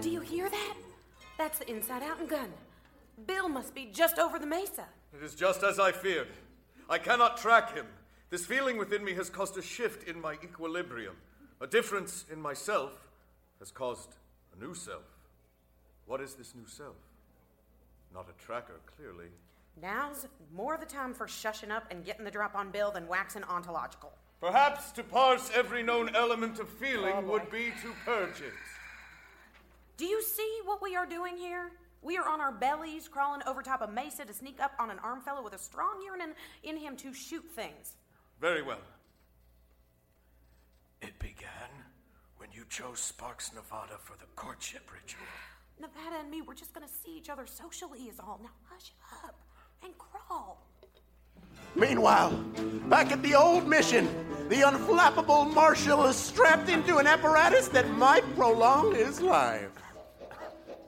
Do 0.02 0.10
you 0.10 0.20
hear 0.20 0.50
that? 0.50 0.76
That's 1.38 1.60
the 1.60 1.70
inside 1.70 2.04
out 2.04 2.20
and 2.20 2.30
gun. 2.30 2.54
Bill 3.26 3.50
must 3.50 3.74
be 3.74 3.90
just 3.92 4.20
over 4.20 4.40
the 4.40 4.46
mesa. 4.46 4.86
It 5.14 5.24
is 5.24 5.36
just 5.36 5.64
as 5.64 5.80
I 5.80 5.92
feared. 5.92 6.30
I 6.90 6.98
cannot 6.98 7.38
track 7.38 7.76
him. 7.76 7.86
This 8.30 8.46
feeling 8.46 8.78
within 8.78 9.04
me 9.04 9.14
has 9.16 9.30
caused 9.30 9.58
a 9.58 9.62
shift 9.62 10.08
in 10.08 10.22
my 10.22 10.34
equilibrium. 10.34 11.16
A 11.62 11.68
difference 11.68 12.26
in 12.32 12.40
myself 12.40 12.94
has 13.60 13.72
caused 13.72 14.16
a 14.56 14.64
new 14.64 14.74
self. 14.74 15.04
What 16.06 16.22
is 16.22 16.36
this 16.36 16.54
new 16.56 16.68
self? 16.68 16.96
Not 18.14 18.28
a 18.30 18.44
tracker, 18.44 18.80
clearly. 18.96 19.30
Now's 19.82 20.28
more 20.56 20.78
the 20.78 20.86
time 20.86 21.14
for 21.14 21.28
shushing 21.28 21.72
up 21.72 21.86
and 21.92 22.06
getting 22.06 22.26
the 22.26 22.32
drop 22.32 22.56
on 22.56 22.70
Bill 22.70 22.92
than 22.92 23.08
waxing 23.08 23.44
ontological. 23.44 24.12
Perhaps 24.42 24.92
to 24.94 25.04
parse 25.04 25.52
every 25.54 25.84
known 25.84 26.16
element 26.16 26.60
of 26.60 26.70
feeling 26.70 27.14
oh, 27.18 27.22
would 27.22 27.52
be 27.52 27.74
to 27.82 27.94
purge 28.06 28.42
it. 28.42 28.54
Do 29.98 30.06
you 30.06 30.22
see 30.22 30.60
what 30.64 30.82
we 30.82 30.96
are 30.96 31.06
doing 31.06 31.38
here? 31.38 31.72
We 32.02 32.18
are 32.18 32.28
on 32.28 32.40
our 32.40 32.54
bellies, 32.54 33.10
crawling 33.10 33.42
over 33.46 33.62
top 33.62 33.82
a 33.82 33.88
mesa 33.88 34.24
to 34.24 34.34
sneak 34.34 34.62
up 34.62 34.72
on 34.80 34.90
an 34.90 35.00
arm 35.00 35.20
fellow 35.20 35.44
with 35.44 35.54
a 35.54 35.58
strong 35.58 36.02
yearning 36.06 36.34
in 36.64 36.78
him 36.78 36.96
to 36.98 37.14
shoot 37.14 37.44
things. 37.54 37.96
Very 38.40 38.62
well. 38.62 38.80
It 41.02 41.20
began 41.20 41.70
when 42.38 42.50
you 42.54 42.64
chose 42.70 43.00
Sparks, 43.00 43.52
Nevada 43.54 43.98
for 44.02 44.16
the 44.18 44.26
courtship 44.38 44.90
ritual. 44.94 45.28
Nevada 45.82 46.22
and 46.22 46.32
me, 46.32 46.42
we're 46.42 46.56
just 46.56 46.74
gonna 46.74 46.88
see 46.88 47.18
each 47.18 47.30
other 47.30 47.46
socially, 47.46 48.04
is 48.04 48.20
all. 48.20 48.40
Now 48.42 48.52
hush 48.70 48.94
up 49.26 49.36
and 49.84 49.94
crawl. 49.98 50.69
Meanwhile, 51.76 52.32
back 52.88 53.12
at 53.12 53.22
the 53.22 53.36
old 53.36 53.68
mission, 53.68 54.08
the 54.50 54.62
unflappable 54.62 55.54
Marshal 55.54 56.06
is 56.06 56.16
strapped 56.16 56.70
into 56.70 56.98
an 56.98 57.08
apparatus 57.08 57.68
that 57.70 57.90
might 57.92 58.24
prolong 58.36 58.96
his 58.96 59.22
life. 59.22 59.70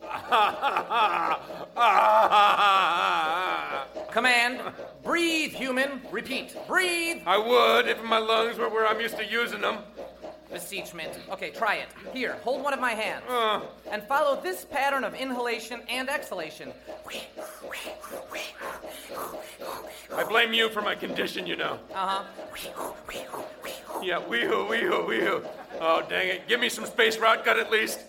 Command, 4.11 4.61
breathe, 5.03 5.51
human. 5.51 6.01
Repeat, 6.11 6.55
breathe. 6.67 7.21
I 7.25 7.37
would 7.37 7.87
if 7.87 8.03
my 8.03 8.17
lungs 8.17 8.57
were 8.57 8.67
where 8.67 8.87
I'm 8.87 8.99
used 8.99 9.17
to 9.17 9.25
using 9.25 9.61
them. 9.61 9.77
Beseechment. 10.51 11.17
Okay, 11.31 11.49
try 11.51 11.75
it. 11.75 11.87
Here, 12.13 12.33
hold 12.43 12.63
one 12.63 12.73
of 12.73 12.79
my 12.79 12.91
hands. 12.91 13.23
Uh. 13.29 13.61
And 13.89 14.03
follow 14.03 14.41
this 14.41 14.65
pattern 14.65 15.03
of 15.03 15.13
inhalation 15.13 15.81
and 15.89 16.09
exhalation. 16.09 16.73
I 20.13 20.23
blame 20.25 20.53
you 20.53 20.69
for 20.69 20.81
my 20.81 20.95
condition, 20.95 21.47
you 21.47 21.55
know. 21.55 21.79
Uh 21.93 22.07
huh. 22.07 22.23
Yeah, 24.03 24.19
wee-hoo, 24.27 24.67
wee-hoo, 24.67 25.05
wee-hoo. 25.05 25.43
Oh, 25.79 26.03
dang 26.09 26.27
it. 26.27 26.47
Give 26.47 26.59
me 26.59 26.69
some 26.69 26.85
space 26.85 27.17
route 27.17 27.45
cut 27.45 27.57
at 27.57 27.71
least. 27.71 28.01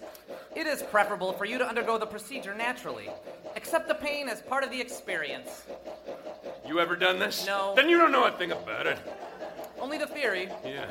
It 0.57 0.67
is 0.67 0.83
preferable 0.83 1.33
for 1.33 1.45
you 1.45 1.59
to 1.59 1.67
undergo 1.67 1.97
the 1.99 2.07
procedure 2.07 2.55
naturally. 2.55 3.09
Accept 3.57 3.89
the 3.89 3.95
pain 3.95 4.29
as 4.29 4.43
part 4.43 4.65
of 4.65 4.71
the 4.71 4.81
experience. 4.81 5.65
You 6.67 6.81
ever 6.81 6.97
done 6.97 7.19
this? 7.19 7.47
No. 7.47 7.75
Then 7.75 7.89
you 7.89 7.99
don't 7.99 8.13
know 8.13 8.25
a 8.25 8.33
thing 8.33 8.53
about 8.53 8.87
it. 8.87 8.99
Only 9.79 9.99
the 9.99 10.07
theory. 10.07 10.49
Yeah. 10.65 10.87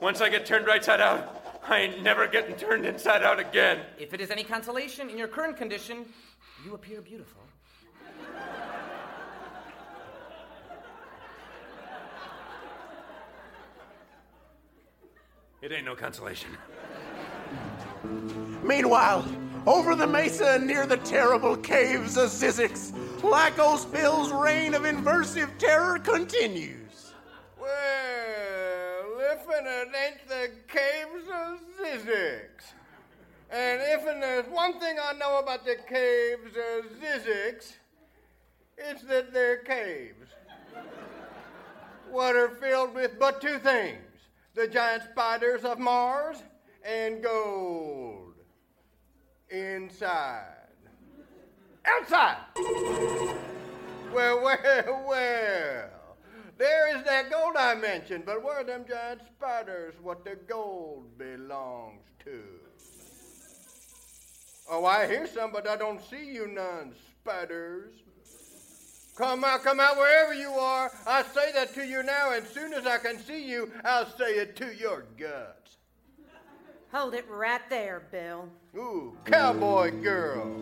Once 0.00 0.20
I 0.20 0.28
get 0.28 0.44
turned 0.44 0.66
right 0.66 0.84
side 0.84 1.00
out, 1.00 1.60
I 1.68 1.78
ain't 1.78 2.02
never 2.02 2.26
getting 2.28 2.54
turned 2.54 2.84
inside 2.84 3.22
out 3.22 3.40
again. 3.40 3.80
If 3.98 4.14
it 4.14 4.20
is 4.20 4.30
any 4.30 4.44
consolation 4.44 5.08
in 5.08 5.18
your 5.18 5.28
current 5.28 5.56
condition, 5.56 6.04
you 6.64 6.74
appear 6.74 7.00
beautiful. 7.00 7.42
It 15.62 15.72
ain't 15.72 15.84
no 15.84 15.96
consolation. 15.96 16.50
Meanwhile, 18.62 19.24
over 19.66 19.96
the 19.96 20.06
mesa 20.06 20.60
near 20.60 20.86
the 20.86 20.98
terrible 20.98 21.56
caves 21.56 22.16
of 22.16 22.28
Zizix, 22.28 22.92
Lacos 23.22 23.84
Bill's 23.90 24.30
reign 24.30 24.74
of 24.74 24.82
inversive 24.82 25.58
terror 25.58 25.98
continues. 25.98 26.85
It 29.28 29.94
ain't 29.94 30.28
the 30.28 30.50
caves 30.68 31.28
of 31.28 31.58
Zizix. 31.78 32.72
And 33.50 33.80
if 33.82 34.06
and 34.06 34.22
there's 34.22 34.46
one 34.48 34.78
thing 34.78 34.96
I 35.02 35.12
know 35.14 35.38
about 35.38 35.64
the 35.64 35.76
caves 35.88 36.56
of 36.56 36.90
Zizix, 37.00 37.74
it's 38.76 39.02
that 39.02 39.32
they're 39.32 39.58
caves. 39.58 40.28
What 42.10 42.36
are 42.36 42.50
filled 42.50 42.94
with 42.94 43.18
but 43.18 43.40
two 43.40 43.58
things 43.58 44.02
the 44.54 44.66
giant 44.66 45.02
spiders 45.12 45.64
of 45.64 45.78
Mars 45.78 46.38
and 46.84 47.22
gold. 47.22 48.34
Inside. 49.50 50.44
Outside! 51.84 52.36
Well, 54.12 54.42
well, 54.42 55.04
well. 55.08 55.95
There 56.58 56.96
is 56.96 57.04
that 57.04 57.30
gold 57.30 57.56
I 57.56 57.74
mentioned, 57.74 58.24
but 58.24 58.42
where 58.42 58.60
are 58.60 58.64
them 58.64 58.84
giant 58.88 59.20
spiders 59.26 59.94
what 60.02 60.24
the 60.24 60.36
gold 60.48 61.18
belongs 61.18 62.02
to? 62.24 62.42
Oh, 64.68 64.84
I 64.84 65.06
hear 65.06 65.26
some, 65.26 65.52
but 65.52 65.68
I 65.68 65.76
don't 65.76 66.02
see 66.02 66.32
you 66.32 66.48
none, 66.48 66.94
spiders. 67.20 67.92
Come 69.16 69.44
out, 69.44 69.62
come 69.62 69.80
out 69.80 69.96
wherever 69.96 70.34
you 70.34 70.50
are. 70.50 70.90
I 71.06 71.22
say 71.22 71.52
that 71.52 71.74
to 71.74 71.86
you 71.86 72.02
now, 72.02 72.32
and 72.32 72.46
soon 72.46 72.72
as 72.72 72.86
I 72.86 72.98
can 72.98 73.18
see 73.18 73.48
you, 73.48 73.70
I'll 73.84 74.10
say 74.16 74.36
it 74.36 74.56
to 74.56 74.74
your 74.74 75.04
guts. 75.18 75.76
Hold 76.92 77.14
it 77.14 77.26
right 77.28 77.60
there, 77.68 78.02
Bill. 78.10 78.48
Ooh, 78.76 79.16
cowboy 79.24 79.90
girl. 80.02 80.56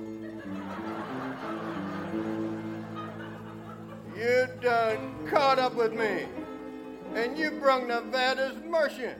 You 4.16 4.48
done 4.60 5.26
caught 5.26 5.58
up 5.58 5.74
with 5.74 5.92
me. 5.92 6.26
And 7.14 7.36
you 7.36 7.50
brung 7.52 7.88
Nevada's 7.88 8.56
merchant. 8.64 9.18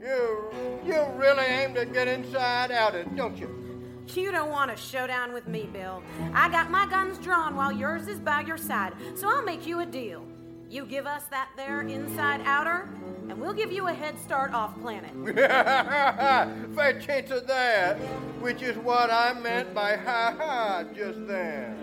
You 0.00 0.50
you 0.84 1.04
really 1.16 1.44
aim 1.44 1.74
to 1.74 1.84
get 1.84 2.06
inside 2.06 2.70
out 2.70 2.94
it, 2.94 3.14
don't 3.16 3.36
you? 3.36 3.68
You 4.14 4.30
don't 4.30 4.50
want 4.50 4.70
a 4.70 4.76
showdown 4.76 5.32
with 5.32 5.46
me, 5.48 5.68
Bill. 5.72 6.02
I 6.32 6.48
got 6.48 6.70
my 6.70 6.86
guns 6.86 7.18
drawn 7.18 7.54
while 7.56 7.72
yours 7.72 8.08
is 8.08 8.18
by 8.20 8.40
your 8.40 8.56
side, 8.56 8.94
so 9.14 9.28
I'll 9.28 9.44
make 9.44 9.66
you 9.66 9.80
a 9.80 9.86
deal. 9.86 10.24
You 10.70 10.86
give 10.86 11.06
us 11.06 11.24
that 11.30 11.50
there 11.56 11.82
inside 11.82 12.40
outer, 12.44 12.88
and 13.28 13.40
we'll 13.40 13.52
give 13.52 13.72
you 13.72 13.88
a 13.88 13.92
head 13.92 14.18
start 14.18 14.52
off 14.52 14.78
planet. 14.80 15.12
Fair 16.74 17.00
chance 17.00 17.30
of 17.30 17.46
that, 17.46 17.96
which 18.40 18.62
is 18.62 18.76
what 18.76 19.10
I 19.10 19.32
meant 19.32 19.74
by 19.74 19.96
ha 19.96 20.34
ha 20.36 20.84
just 20.94 21.26
then. 21.26 21.76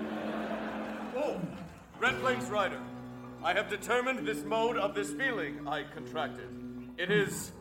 Oh, 1.18 1.40
Red 2.00 2.20
Plains 2.20 2.50
Rider, 2.50 2.82
I 3.42 3.54
have 3.54 3.70
determined 3.70 4.28
this 4.28 4.44
mode 4.44 4.78
of 4.78 4.94
this 4.94 5.12
feeling 5.12 5.66
I 5.68 5.84
contracted. 5.84 6.50
It 6.98 7.10
is 7.10 7.54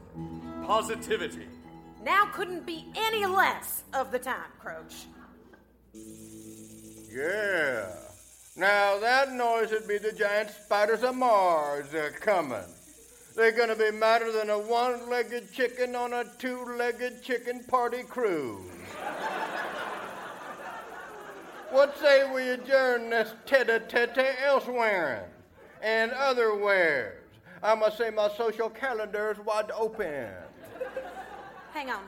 positivity. 0.67 1.47
Now 2.03 2.27
couldn't 2.33 2.67
be 2.67 2.87
any 2.97 3.27
less 3.27 3.85
of 3.93 4.11
the 4.11 4.19
time, 4.19 4.51
Croach. 4.63 5.05
Yeah. 7.13 7.87
Now 8.57 8.99
that 8.99 9.33
noise 9.33 9.71
would 9.71 9.87
be 9.87 9.99
the 9.99 10.13
giant 10.13 10.51
spiders 10.51 11.05
of 11.05 11.15
Mars 11.15 11.95
a 11.95 12.11
coming. 12.11 12.59
They're 13.37 13.53
gonna 13.53 13.77
be 13.77 13.93
madder 13.93 14.33
than 14.33 14.51
a 14.51 14.59
one-legged 14.59 15.53
chicken 15.53 15.95
on 15.95 16.13
a 16.13 16.25
two-legged 16.39 17.23
chicken 17.23 17.65
party 17.65 18.03
cruise. 18.03 18.71
What 21.75 21.99
say 21.99 22.23
we 22.33 22.51
adjourn 22.51 23.11
this 23.11 23.35
tete-a-tete 23.47 24.37
elsewhere 24.45 25.29
and 25.83 26.13
otherwheres? 26.13 27.19
I 27.65 27.75
must 27.75 27.99
say 27.99 28.11
my 28.11 28.29
social 28.29 28.71
calendar 28.71 29.33
is 29.33 29.45
wide 29.45 29.73
open. 29.73 30.29
Hang 31.73 31.91
on. 31.91 32.05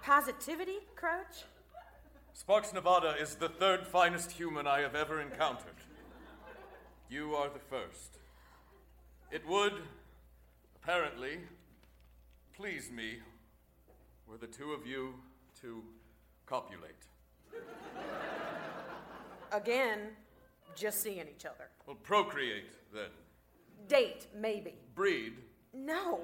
Positivity, 0.00 0.76
Croach? 0.94 1.42
Sparks 2.32 2.72
Nevada 2.72 3.16
is 3.20 3.34
the 3.34 3.48
third 3.48 3.84
finest 3.84 4.30
human 4.30 4.68
I 4.68 4.78
have 4.78 4.94
ever 4.94 5.20
encountered. 5.20 5.74
You 7.10 7.34
are 7.34 7.48
the 7.48 7.58
first. 7.58 8.20
It 9.32 9.44
would, 9.48 9.72
apparently, 10.80 11.40
please 12.56 12.92
me 12.92 13.18
were 14.28 14.38
the 14.38 14.46
two 14.46 14.70
of 14.70 14.86
you 14.86 15.14
to 15.62 15.82
copulate. 16.46 17.08
Again, 19.52 20.00
just 20.74 21.02
seeing 21.02 21.26
each 21.34 21.44
other. 21.44 21.68
Well, 21.86 21.96
procreate, 21.96 22.70
then. 22.92 23.10
Date, 23.88 24.26
maybe. 24.36 24.74
Breed. 24.94 25.34
No. 25.72 26.20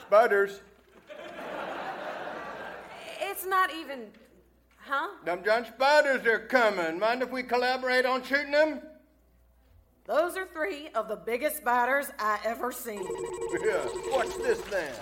Spiders. 0.00 0.60
It's 3.20 3.46
not 3.46 3.72
even. 3.74 4.08
Huh? 4.76 5.08
Them 5.24 5.42
John 5.44 5.64
spiders 5.64 6.26
are 6.26 6.40
coming. 6.40 6.98
Mind 6.98 7.22
if 7.22 7.30
we 7.30 7.42
collaborate 7.42 8.04
on 8.04 8.22
shooting 8.22 8.50
them? 8.50 8.80
Those 10.04 10.36
are 10.36 10.46
three 10.46 10.88
of 10.94 11.08
the 11.08 11.16
biggest 11.16 11.56
spiders 11.58 12.10
I 12.18 12.38
ever 12.44 12.70
seen. 12.70 13.02
Yeah, 13.64 13.86
watch 14.10 14.36
this 14.36 14.60
then. 14.62 14.92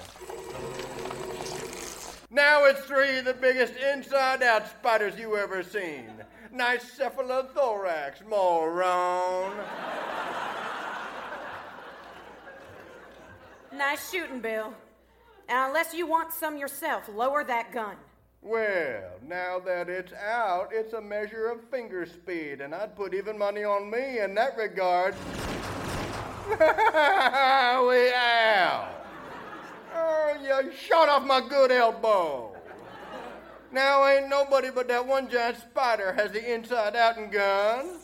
Now 2.31 2.65
it's 2.65 2.81
three 2.83 3.19
of 3.19 3.25
the 3.25 3.35
biggest 3.35 3.75
inside 3.75 4.43
out 4.43 4.69
spiders 4.69 5.19
you 5.19 5.37
ever 5.37 5.63
seen. 5.63 6.09
Nice 6.53 6.99
cephalothorax, 6.99 8.27
moron. 8.29 9.57
Nice 13.75 14.11
shooting, 14.11 14.41
Bill. 14.41 14.75
And 15.49 15.69
unless 15.69 15.95
you 15.95 16.07
want 16.07 16.31
some 16.31 16.59
yourself, 16.59 17.09
lower 17.09 17.43
that 17.45 17.73
gun. 17.73 17.97
Well, 18.43 19.13
now 19.27 19.61
that 19.61 19.89
it's 19.89 20.13
out, 20.13 20.69
it's 20.73 20.93
a 20.93 21.01
measure 21.01 21.47
of 21.47 21.65
finger 21.71 22.05
speed, 22.05 22.61
and 22.61 22.75
I'd 22.75 22.97
put 22.97 23.15
even 23.15 23.39
money 23.39 23.65
on 23.65 23.91
me 23.91 24.19
in 24.19 24.35
that 24.35 24.59
regard. 24.59 25.15
we 26.51 28.13
out. 28.13 29.07
Oh, 29.95 30.37
you 30.43 30.71
shot 30.73 31.09
off 31.09 31.25
my 31.25 31.41
good 31.49 31.73
elbow. 31.73 32.52
Now 33.73 34.07
ain't 34.07 34.29
nobody 34.29 34.69
but 34.71 34.87
that 34.89 35.07
one 35.07 35.31
giant 35.31 35.57
spider 35.57 36.13
has 36.13 36.31
the 36.33 36.55
inside 36.55 36.95
out 36.95 37.17
and 37.17 37.33
gun. 37.33 37.99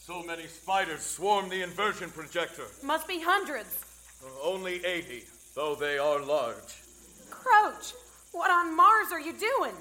So 0.00 0.22
many 0.22 0.46
spiders 0.46 1.00
swarm 1.00 1.48
the 1.48 1.62
inversion 1.62 2.10
projector. 2.10 2.64
Must 2.82 3.08
be 3.08 3.20
hundreds. 3.22 3.78
Uh, 4.22 4.28
only 4.46 4.84
80, 4.84 5.24
though 5.54 5.74
they 5.74 5.96
are 5.96 6.20
large. 6.20 6.82
Croach, 7.30 7.94
what 8.32 8.50
on 8.50 8.76
Mars 8.76 9.12
are 9.12 9.20
you 9.20 9.32
doing? 9.32 9.72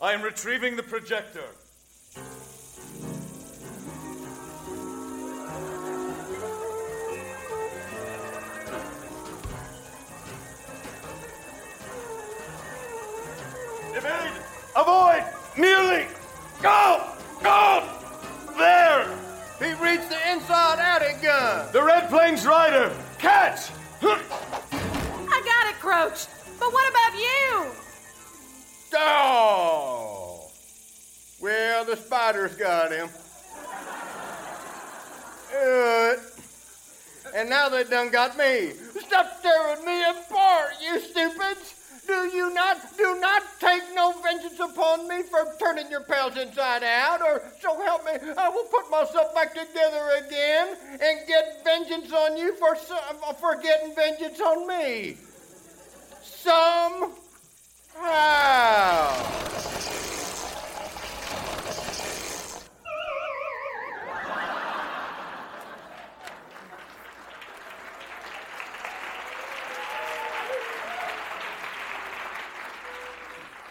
I 0.00 0.12
am 0.12 0.22
retrieving 0.22 0.76
the 0.76 0.84
projector. 0.84 1.44
Evade! 14.04 14.42
Avoid! 14.74 15.22
Nearly! 15.56 16.06
Go! 16.60 17.08
Go! 17.40 17.88
There! 18.58 19.06
He 19.60 19.72
reached 19.80 20.08
the 20.08 20.32
inside 20.32 21.02
it 21.02 21.22
gun. 21.22 21.70
The 21.72 21.82
Red 21.82 22.08
Plains 22.08 22.44
Rider! 22.44 22.92
Catch! 23.18 23.70
I 24.02 25.42
got 25.44 25.66
it, 25.68 25.78
Croach. 25.80 26.26
But 26.58 26.72
what 26.72 26.90
about 26.90 27.14
you? 27.16 27.66
Oh! 28.96 30.50
Well, 31.40 31.84
the 31.84 31.96
spiders 31.96 32.56
got 32.56 32.90
him. 32.90 33.08
Good. 35.52 36.18
And 37.36 37.48
now 37.48 37.68
they 37.68 37.84
done 37.84 38.10
got 38.10 38.36
me. 38.36 38.72
Stop 38.98 39.40
tearing 39.42 39.84
me 39.84 40.02
apart, 40.02 40.72
you 40.82 40.98
stupids! 40.98 41.81
Do 42.06 42.26
you 42.36 42.52
not, 42.52 42.96
do 42.96 43.20
not 43.20 43.42
take 43.60 43.82
no 43.94 44.12
vengeance 44.22 44.58
upon 44.58 45.08
me 45.08 45.22
for 45.22 45.54
turning 45.58 45.90
your 45.90 46.02
pals 46.02 46.36
inside 46.36 46.82
out, 46.82 47.22
or 47.22 47.42
so 47.60 47.80
help 47.80 48.04
me, 48.04 48.12
I 48.36 48.48
will 48.48 48.64
put 48.64 48.90
myself 48.90 49.34
back 49.34 49.54
together 49.54 50.10
again 50.26 50.76
and 51.00 51.26
get 51.26 51.64
vengeance 51.64 52.12
on 52.12 52.36
you 52.36 52.54
for, 52.56 52.74
for 52.74 53.56
getting 53.62 53.94
vengeance 53.94 54.40
on 54.40 54.66
me. 54.66 55.16
Some 56.22 57.12
how? 57.94 59.42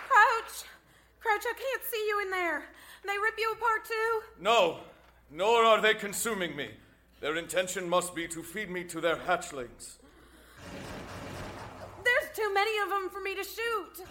Croach! 0.09 0.65
I 1.45 1.53
can't 1.53 1.83
see 1.91 2.05
you 2.07 2.21
in 2.21 2.31
there. 2.31 2.63
They 3.03 3.17
rip 3.17 3.35
you 3.37 3.51
apart 3.51 3.85
too? 3.85 4.21
No, 4.39 4.79
nor 5.31 5.63
are 5.63 5.81
they 5.81 5.93
consuming 5.93 6.55
me. 6.55 6.69
Their 7.19 7.35
intention 7.35 7.87
must 7.87 8.15
be 8.15 8.27
to 8.27 8.41
feed 8.43 8.69
me 8.69 8.83
to 8.85 9.01
their 9.01 9.15
hatchlings. 9.15 9.97
There's 12.03 12.35
too 12.35 12.53
many 12.53 12.79
of 12.79 12.89
them 12.89 13.09
for 13.09 13.21
me 13.21 13.35
to 13.35 13.43
shoot. 13.43 14.05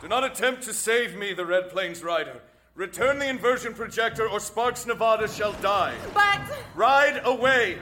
Do 0.00 0.08
not 0.08 0.24
attempt 0.24 0.62
to 0.64 0.74
save 0.74 1.16
me, 1.16 1.32
the 1.32 1.46
Red 1.46 1.70
Plains 1.70 2.02
Rider. 2.02 2.40
Return 2.74 3.18
the 3.18 3.28
inversion 3.28 3.72
projector, 3.72 4.28
or 4.28 4.40
Sparks 4.40 4.84
Nevada 4.86 5.28
shall 5.28 5.52
die. 5.54 5.94
But. 6.12 6.40
Ride 6.74 7.22
away 7.24 7.78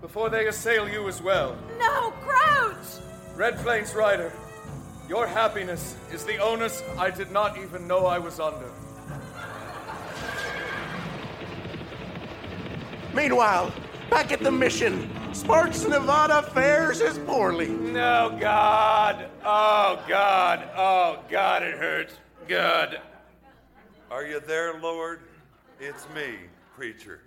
before 0.00 0.30
they 0.30 0.46
assail 0.46 0.88
you 0.88 1.08
as 1.08 1.20
well. 1.20 1.56
No, 1.78 2.12
Croach! 2.22 3.00
Red 3.34 3.56
Plains 3.58 3.94
Rider, 3.94 4.32
your 5.08 5.26
happiness 5.26 5.96
is 6.12 6.24
the 6.24 6.38
onus 6.38 6.82
I 6.98 7.10
did 7.10 7.30
not 7.30 7.58
even 7.58 7.86
know 7.86 8.06
I 8.06 8.18
was 8.18 8.40
under. 8.40 8.70
Meanwhile, 13.14 13.72
back 14.10 14.32
at 14.32 14.40
the 14.40 14.50
mission, 14.50 15.10
Sparks 15.32 15.84
Nevada 15.84 16.42
fares 16.42 17.00
as 17.00 17.18
poorly. 17.20 17.68
No, 17.68 18.36
God. 18.40 19.30
Oh, 19.44 20.02
God. 20.08 20.68
Oh, 20.76 21.18
God, 21.30 21.62
it 21.62 21.78
hurts. 21.78 22.14
God. 22.48 23.00
Are 24.10 24.24
you 24.24 24.40
there, 24.40 24.78
Lord? 24.80 25.20
It's 25.80 26.06
me, 26.14 26.36
preacher. 26.74 27.20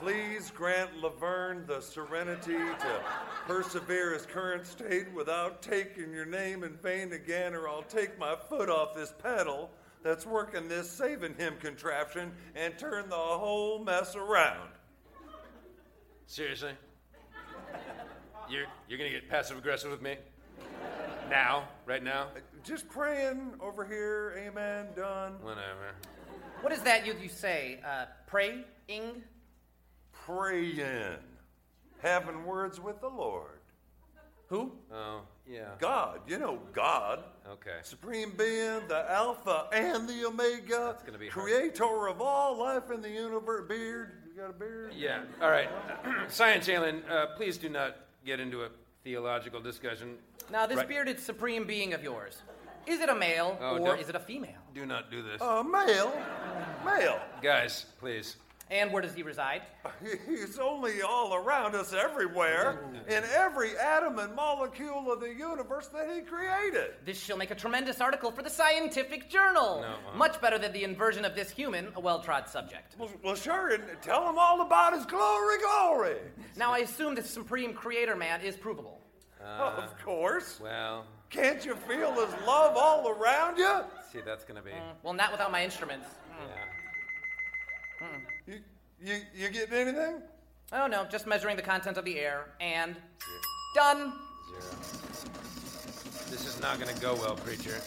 Please 0.00 0.52
grant 0.52 1.02
Laverne 1.02 1.64
the 1.66 1.80
serenity 1.80 2.52
to 2.52 3.02
persevere 3.46 4.12
his 4.12 4.26
current 4.26 4.64
state 4.64 5.12
without 5.12 5.60
taking 5.60 6.12
your 6.12 6.24
name 6.24 6.62
in 6.62 6.76
vain 6.76 7.12
again, 7.12 7.52
or 7.52 7.68
I'll 7.68 7.82
take 7.82 8.16
my 8.16 8.36
foot 8.36 8.70
off 8.70 8.94
this 8.94 9.12
pedal 9.20 9.70
that's 10.04 10.24
working 10.24 10.68
this 10.68 10.88
saving 10.88 11.34
him 11.34 11.54
contraption 11.60 12.30
and 12.54 12.78
turn 12.78 13.08
the 13.08 13.16
whole 13.16 13.82
mess 13.82 14.14
around. 14.14 14.70
Seriously? 16.26 16.72
You're, 18.48 18.66
you're 18.88 18.98
gonna 18.98 19.10
get 19.10 19.28
passive 19.28 19.58
aggressive 19.58 19.90
with 19.90 20.00
me? 20.00 20.16
Now? 21.28 21.68
Right 21.86 22.04
now? 22.04 22.28
Just 22.62 22.88
praying 22.88 23.54
over 23.60 23.84
here, 23.84 24.34
amen, 24.38 24.86
done. 24.94 25.34
Whatever. 25.42 25.94
What 26.60 26.72
is 26.72 26.82
that 26.82 27.04
you, 27.04 27.14
you 27.20 27.28
say? 27.28 27.80
Uh, 27.84 28.04
praying? 28.26 28.64
Praying. 30.38 31.16
Having 32.02 32.44
words 32.44 32.78
with 32.78 33.00
the 33.00 33.08
Lord. 33.08 33.60
Who? 34.48 34.72
Oh, 34.92 35.22
yeah. 35.50 35.70
God, 35.78 36.20
you 36.28 36.38
know 36.38 36.58
God. 36.74 37.24
Okay. 37.50 37.78
Supreme 37.82 38.32
being, 38.36 38.80
the 38.88 39.06
Alpha 39.10 39.66
and 39.72 40.06
the 40.06 40.26
Omega. 40.26 40.90
That's 40.92 41.02
gonna 41.02 41.16
be 41.18 41.28
hard. 41.28 41.46
creator 41.46 42.08
of 42.08 42.20
all 42.20 42.58
life 42.58 42.90
in 42.90 43.00
the 43.00 43.08
universe. 43.08 43.66
Beard. 43.68 44.12
You 44.34 44.42
got 44.42 44.50
a 44.50 44.52
beard? 44.52 44.92
Yeah, 44.94 45.22
all 45.40 45.50
right. 45.50 45.68
Science 46.28 46.68
alien, 46.68 47.02
uh, 47.10 47.28
please 47.36 47.56
do 47.56 47.70
not 47.70 47.96
get 48.26 48.38
into 48.38 48.64
a 48.64 48.68
theological 49.04 49.60
discussion. 49.60 50.16
Now, 50.52 50.66
this 50.66 50.76
Right. 50.78 50.88
bearded 50.88 51.18
supreme 51.20 51.66
being 51.66 51.94
of 51.94 52.02
yours, 52.04 52.42
is 52.86 53.00
it 53.00 53.08
a 53.08 53.14
male 53.14 53.58
Oh, 53.62 53.78
or 53.78 53.78
don't- 53.78 53.98
is 53.98 54.08
it 54.10 54.14
a 54.14 54.20
female? 54.20 54.60
Do 54.74 54.84
not 54.86 55.10
do 55.10 55.22
this. 55.22 55.40
Uh, 55.40 55.62
male. 55.62 56.12
Male. 56.84 57.20
Guys, 57.42 57.86
please. 57.98 58.36
And 58.70 58.92
where 58.92 59.00
does 59.00 59.14
he 59.14 59.22
reside? 59.22 59.62
He's 60.28 60.58
only 60.58 61.00
all 61.00 61.34
around 61.34 61.74
us 61.74 61.94
everywhere, 61.94 62.80
in 63.08 63.24
every 63.34 63.70
atom 63.78 64.18
and 64.18 64.34
molecule 64.34 65.10
of 65.10 65.20
the 65.20 65.32
universe 65.32 65.88
that 65.88 66.10
he 66.14 66.20
created. 66.20 66.90
This 67.04 67.18
shall 67.18 67.38
make 67.38 67.50
a 67.50 67.54
tremendous 67.54 68.00
article 68.00 68.30
for 68.30 68.42
the 68.42 68.50
scientific 68.50 69.30
journal. 69.30 69.80
No, 69.80 70.10
uh. 70.12 70.16
Much 70.16 70.38
better 70.40 70.58
than 70.58 70.72
the 70.72 70.84
inversion 70.84 71.24
of 71.24 71.34
this 71.34 71.50
human, 71.50 71.88
a 71.96 72.00
well 72.00 72.20
trod 72.20 72.46
subject. 72.48 72.94
Well, 72.98 73.10
well, 73.24 73.34
sure, 73.34 73.68
and 73.74 73.82
tell 74.02 74.28
him 74.28 74.38
all 74.38 74.60
about 74.60 74.92
his 74.94 75.06
glory, 75.06 75.56
glory. 75.58 76.16
Now, 76.56 76.72
I 76.72 76.80
assume 76.80 77.14
this 77.14 77.30
supreme 77.30 77.72
creator 77.72 78.16
man 78.16 78.42
is 78.42 78.56
provable. 78.56 79.00
of 79.42 79.94
course. 80.04 80.60
Well, 80.62 81.06
Can't 81.30 81.64
you 81.64 81.74
feel 81.74 82.12
his 82.12 82.34
love 82.46 82.76
all 82.76 83.08
around 83.08 83.56
you? 83.56 83.80
see, 84.12 84.20
that's 84.20 84.44
gonna 84.44 84.62
be. 84.62 84.72
Well, 85.02 85.14
not 85.14 85.32
without 85.32 85.52
my 85.52 85.64
instruments. 85.64 86.06
You, 86.40 86.46
you, 89.02 89.16
you 89.34 89.48
getting 89.50 89.74
anything? 89.74 90.22
Oh, 90.72 90.86
no, 90.86 91.04
just 91.04 91.26
measuring 91.26 91.56
the 91.56 91.62
content 91.62 91.96
of 91.96 92.04
the 92.04 92.18
air. 92.18 92.50
And. 92.60 92.96
Done! 93.74 94.12
Zero. 94.48 94.62
This 96.30 96.46
is 96.46 96.60
not 96.60 96.78
gonna 96.78 96.98
go 97.00 97.14
well, 97.14 97.36
preacher. 97.36 97.78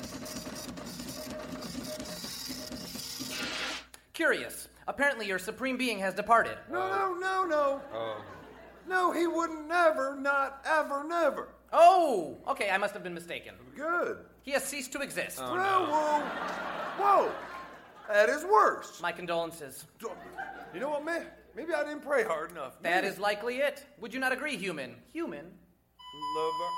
Curious. 4.13 4.67
Apparently, 4.87 5.27
your 5.27 5.39
supreme 5.39 5.77
being 5.77 5.99
has 5.99 6.13
departed. 6.13 6.57
No, 6.71 6.89
no, 6.89 7.13
no, 7.13 7.45
no. 7.45 7.81
Oh. 7.93 8.23
No, 8.87 9.11
he 9.11 9.27
wouldn't 9.27 9.67
never, 9.67 10.15
not 10.15 10.61
ever, 10.65 11.03
never. 11.03 11.49
Oh! 11.71 12.37
Okay, 12.47 12.69
I 12.69 12.77
must 12.77 12.93
have 12.93 13.03
been 13.03 13.13
mistaken. 13.13 13.55
Good. 13.75 14.17
He 14.41 14.51
has 14.51 14.63
ceased 14.63 14.91
to 14.93 15.01
exist. 15.01 15.39
Oh, 15.39 15.53
oh, 15.53 15.85
whoa, 15.85 16.19
whoa, 16.97 17.27
whoa. 17.27 17.31
That 18.11 18.29
is 18.29 18.43
worse. 18.43 18.99
My 19.01 19.11
condolences. 19.11 19.85
You 20.73 20.79
know 20.79 20.89
what, 20.89 21.03
man? 21.03 21.25
Maybe 21.55 21.73
I 21.73 21.83
didn't 21.83 22.01
pray 22.01 22.23
hard 22.23 22.51
enough. 22.51 22.81
That 22.81 23.03
is 23.03 23.19
likely 23.19 23.57
it. 23.57 23.85
Would 23.99 24.13
you 24.13 24.19
not 24.19 24.31
agree, 24.31 24.55
human? 24.55 24.95
Human? 25.11 25.45
Laverne? 26.35 26.71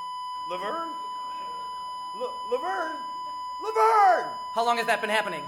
Laverne? 0.51 0.93
La- 2.19 2.51
Laverne? 2.51 2.95
Laverne! 3.63 4.31
How 4.55 4.65
long 4.65 4.77
has 4.77 4.87
that 4.87 4.99
been 4.99 5.11
happening? 5.11 5.41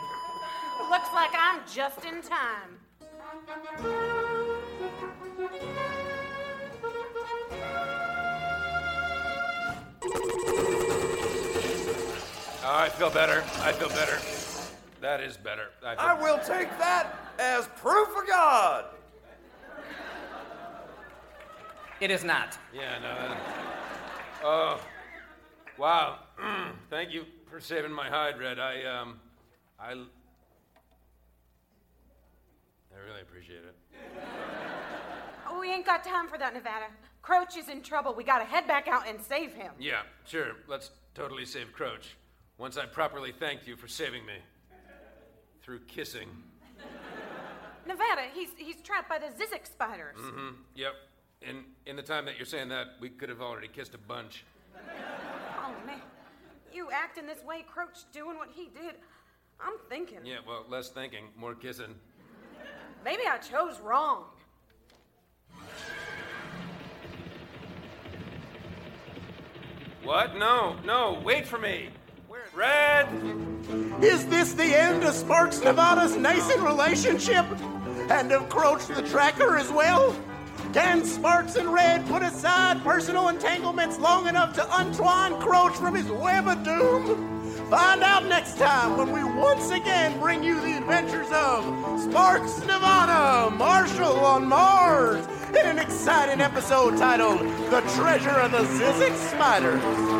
Looks 0.91 1.09
like 1.13 1.31
I'm 1.33 1.61
just 1.73 2.05
in 2.05 2.21
time. 2.21 2.77
Oh, 12.67 12.75
I 12.77 12.89
feel 12.89 13.09
better. 13.09 13.43
I 13.61 13.71
feel 13.71 13.89
better. 13.89 14.34
That 15.05 15.21
is 15.21 15.37
better. 15.37 15.67
I, 15.85 15.93
I 15.93 16.13
will 16.19 16.39
take 16.39 16.67
that 16.79 17.13
as 17.37 17.67
proof 17.75 18.07
of 18.17 18.27
God. 18.27 18.85
It 22.01 22.09
is 22.09 22.23
not. 22.23 22.57
Yeah, 22.73 22.97
no. 22.97 23.13
That, 23.13 23.37
oh, 24.43 24.79
wow. 25.77 26.21
Thank 26.89 27.13
you 27.13 27.25
for 27.47 27.59
saving 27.59 27.91
my 27.91 28.09
hide, 28.09 28.39
Red. 28.39 28.57
I 28.57 28.83
um, 28.85 29.19
I. 29.79 29.91
I 29.91 29.95
really 33.07 33.21
appreciate 33.21 33.59
it. 33.59 33.75
Oh, 35.47 35.59
we 35.59 35.71
ain't 35.71 35.85
got 35.85 36.03
time 36.03 36.27
for 36.27 36.39
that, 36.39 36.55
Nevada. 36.55 36.85
Croach 37.23 37.55
is 37.59 37.69
in 37.69 37.83
trouble. 37.83 38.15
We 38.15 38.23
gotta 38.23 38.45
head 38.45 38.65
back 38.65 38.87
out 38.87 39.07
and 39.07 39.21
save 39.21 39.53
him. 39.53 39.71
Yeah, 39.79 40.01
sure. 40.25 40.53
Let's 40.67 40.89
totally 41.13 41.45
save 41.45 41.75
Croach. 41.77 42.15
Once 42.57 42.75
I 42.75 42.87
properly 42.87 43.31
thanked 43.31 43.67
you 43.67 43.75
for 43.75 43.87
saving 43.87 44.25
me. 44.25 44.33
Through 45.65 45.79
kissing. 45.87 46.29
Nevada, 47.87 48.21
he's 48.35 48.49
he's 48.55 48.83
trapped 48.83 49.09
by 49.09 49.17
the 49.17 49.25
Zizek 49.25 49.65
spiders. 49.65 50.19
Mm-hmm. 50.19 50.49
Yep. 50.75 50.93
In 51.41 51.63
in 51.87 51.95
the 51.95 52.03
time 52.03 52.23
that 52.25 52.37
you're 52.37 52.45
saying 52.45 52.69
that, 52.69 52.85
we 53.01 53.09
could 53.09 53.29
have 53.29 53.41
already 53.41 53.67
kissed 53.67 53.95
a 53.95 53.97
bunch. 53.97 54.45
Oh 54.75 55.73
man, 55.87 56.01
you 56.71 56.91
acting 56.91 57.25
this 57.25 57.43
way, 57.43 57.65
Croach 57.67 58.05
doing 58.13 58.37
what 58.37 58.49
he 58.53 58.65
did. 58.65 58.93
I'm 59.59 59.73
thinking. 59.89 60.19
Yeah, 60.23 60.37
well, 60.47 60.65
less 60.69 60.89
thinking, 60.89 61.29
more 61.35 61.55
kissing. 61.55 61.95
Maybe 63.03 63.23
I 63.27 63.39
chose 63.39 63.79
wrong. 63.79 64.25
What? 70.03 70.35
No, 70.37 70.75
no, 70.85 71.19
wait 71.25 71.47
for 71.47 71.57
me. 71.57 71.89
Red! 72.55 73.09
Is 74.01 74.25
this 74.27 74.53
the 74.53 74.63
end 74.63 75.03
of 75.03 75.13
Sparks 75.13 75.61
Nevada's 75.61 76.15
nascent 76.15 76.61
relationship? 76.61 77.45
And 78.09 78.31
of 78.31 78.47
Croach 78.47 78.87
the 78.87 79.01
Tracker 79.01 79.57
as 79.57 79.69
well? 79.69 80.15
Can 80.71 81.03
Sparks 81.03 81.57
and 81.57 81.67
Red 81.73 82.07
put 82.07 82.23
aside 82.23 82.81
personal 82.81 83.27
entanglements 83.27 83.99
long 83.99 84.27
enough 84.27 84.53
to 84.53 84.79
untwine 84.79 85.33
Croach 85.33 85.75
from 85.75 85.95
his 85.95 86.09
web 86.09 86.47
of 86.47 86.63
doom? 86.63 87.45
Find 87.69 88.01
out 88.01 88.25
next 88.25 88.57
time 88.57 88.95
when 88.95 89.11
we 89.11 89.23
once 89.23 89.71
again 89.71 90.17
bring 90.21 90.41
you 90.41 90.55
the 90.61 90.77
adventures 90.77 91.27
of 91.33 91.65
Sparks 92.03 92.59
Nevada, 92.59 93.53
Marshal 93.53 94.17
on 94.23 94.47
Mars, 94.47 95.25
in 95.49 95.65
an 95.65 95.79
exciting 95.79 96.39
episode 96.39 96.95
titled 96.97 97.39
The 97.69 97.81
Treasure 97.97 98.29
of 98.29 98.51
the 98.51 98.59
Zizek 98.59 99.17
Spiders. 99.29 100.14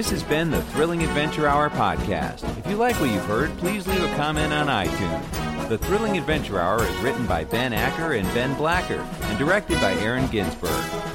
This 0.00 0.12
has 0.12 0.22
been 0.22 0.50
the 0.50 0.62
Thrilling 0.62 1.02
Adventure 1.02 1.46
Hour 1.46 1.68
podcast. 1.68 2.42
If 2.56 2.66
you 2.66 2.76
like 2.76 2.98
what 2.98 3.10
you've 3.10 3.26
heard, 3.26 3.50
please 3.58 3.86
leave 3.86 4.02
a 4.02 4.16
comment 4.16 4.50
on 4.50 4.68
iTunes. 4.68 5.68
The 5.68 5.76
Thrilling 5.76 6.16
Adventure 6.16 6.58
Hour 6.58 6.82
is 6.82 6.96
written 7.02 7.26
by 7.26 7.44
Ben 7.44 7.74
Acker 7.74 8.14
and 8.14 8.26
Ben 8.32 8.54
Blacker 8.54 9.06
and 9.24 9.38
directed 9.38 9.78
by 9.78 9.92
Aaron 9.96 10.26
Ginsberg. 10.28 10.70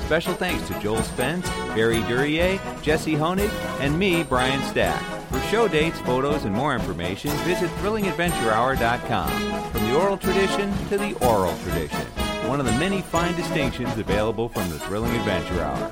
Special 0.06 0.36
thanks 0.36 0.68
to 0.68 0.80
Joel 0.80 1.02
Spence, 1.02 1.50
Barre 1.74 2.08
Duryea, 2.08 2.60
Jesse 2.84 3.14
Honig, 3.14 3.50
and 3.80 3.98
me, 3.98 4.22
Brian 4.22 4.62
Stack. 4.70 5.02
For 5.32 5.40
show 5.50 5.68
dates, 5.68 6.00
photos, 6.02 6.46
and 6.46 6.54
more 6.54 6.76
information, 6.76 7.32
visit 7.38 7.72
thrillingadventurehour.com. 7.78 9.72
From 9.72 9.84
the 9.84 9.98
oral 9.98 10.18
tradition 10.18 10.72
to 10.90 11.00
the 11.00 11.14
oral 11.26 11.58
tradition, 11.64 12.06
one 12.48 12.60
of 12.60 12.68
the 12.68 12.72
many 12.74 13.02
fine 13.02 13.36
distinctions 13.36 13.98
available 13.98 14.48
from 14.48 14.70
the 14.70 14.78
Thrilling 14.78 15.16
Adventure 15.16 15.64
Hour. 15.64 15.92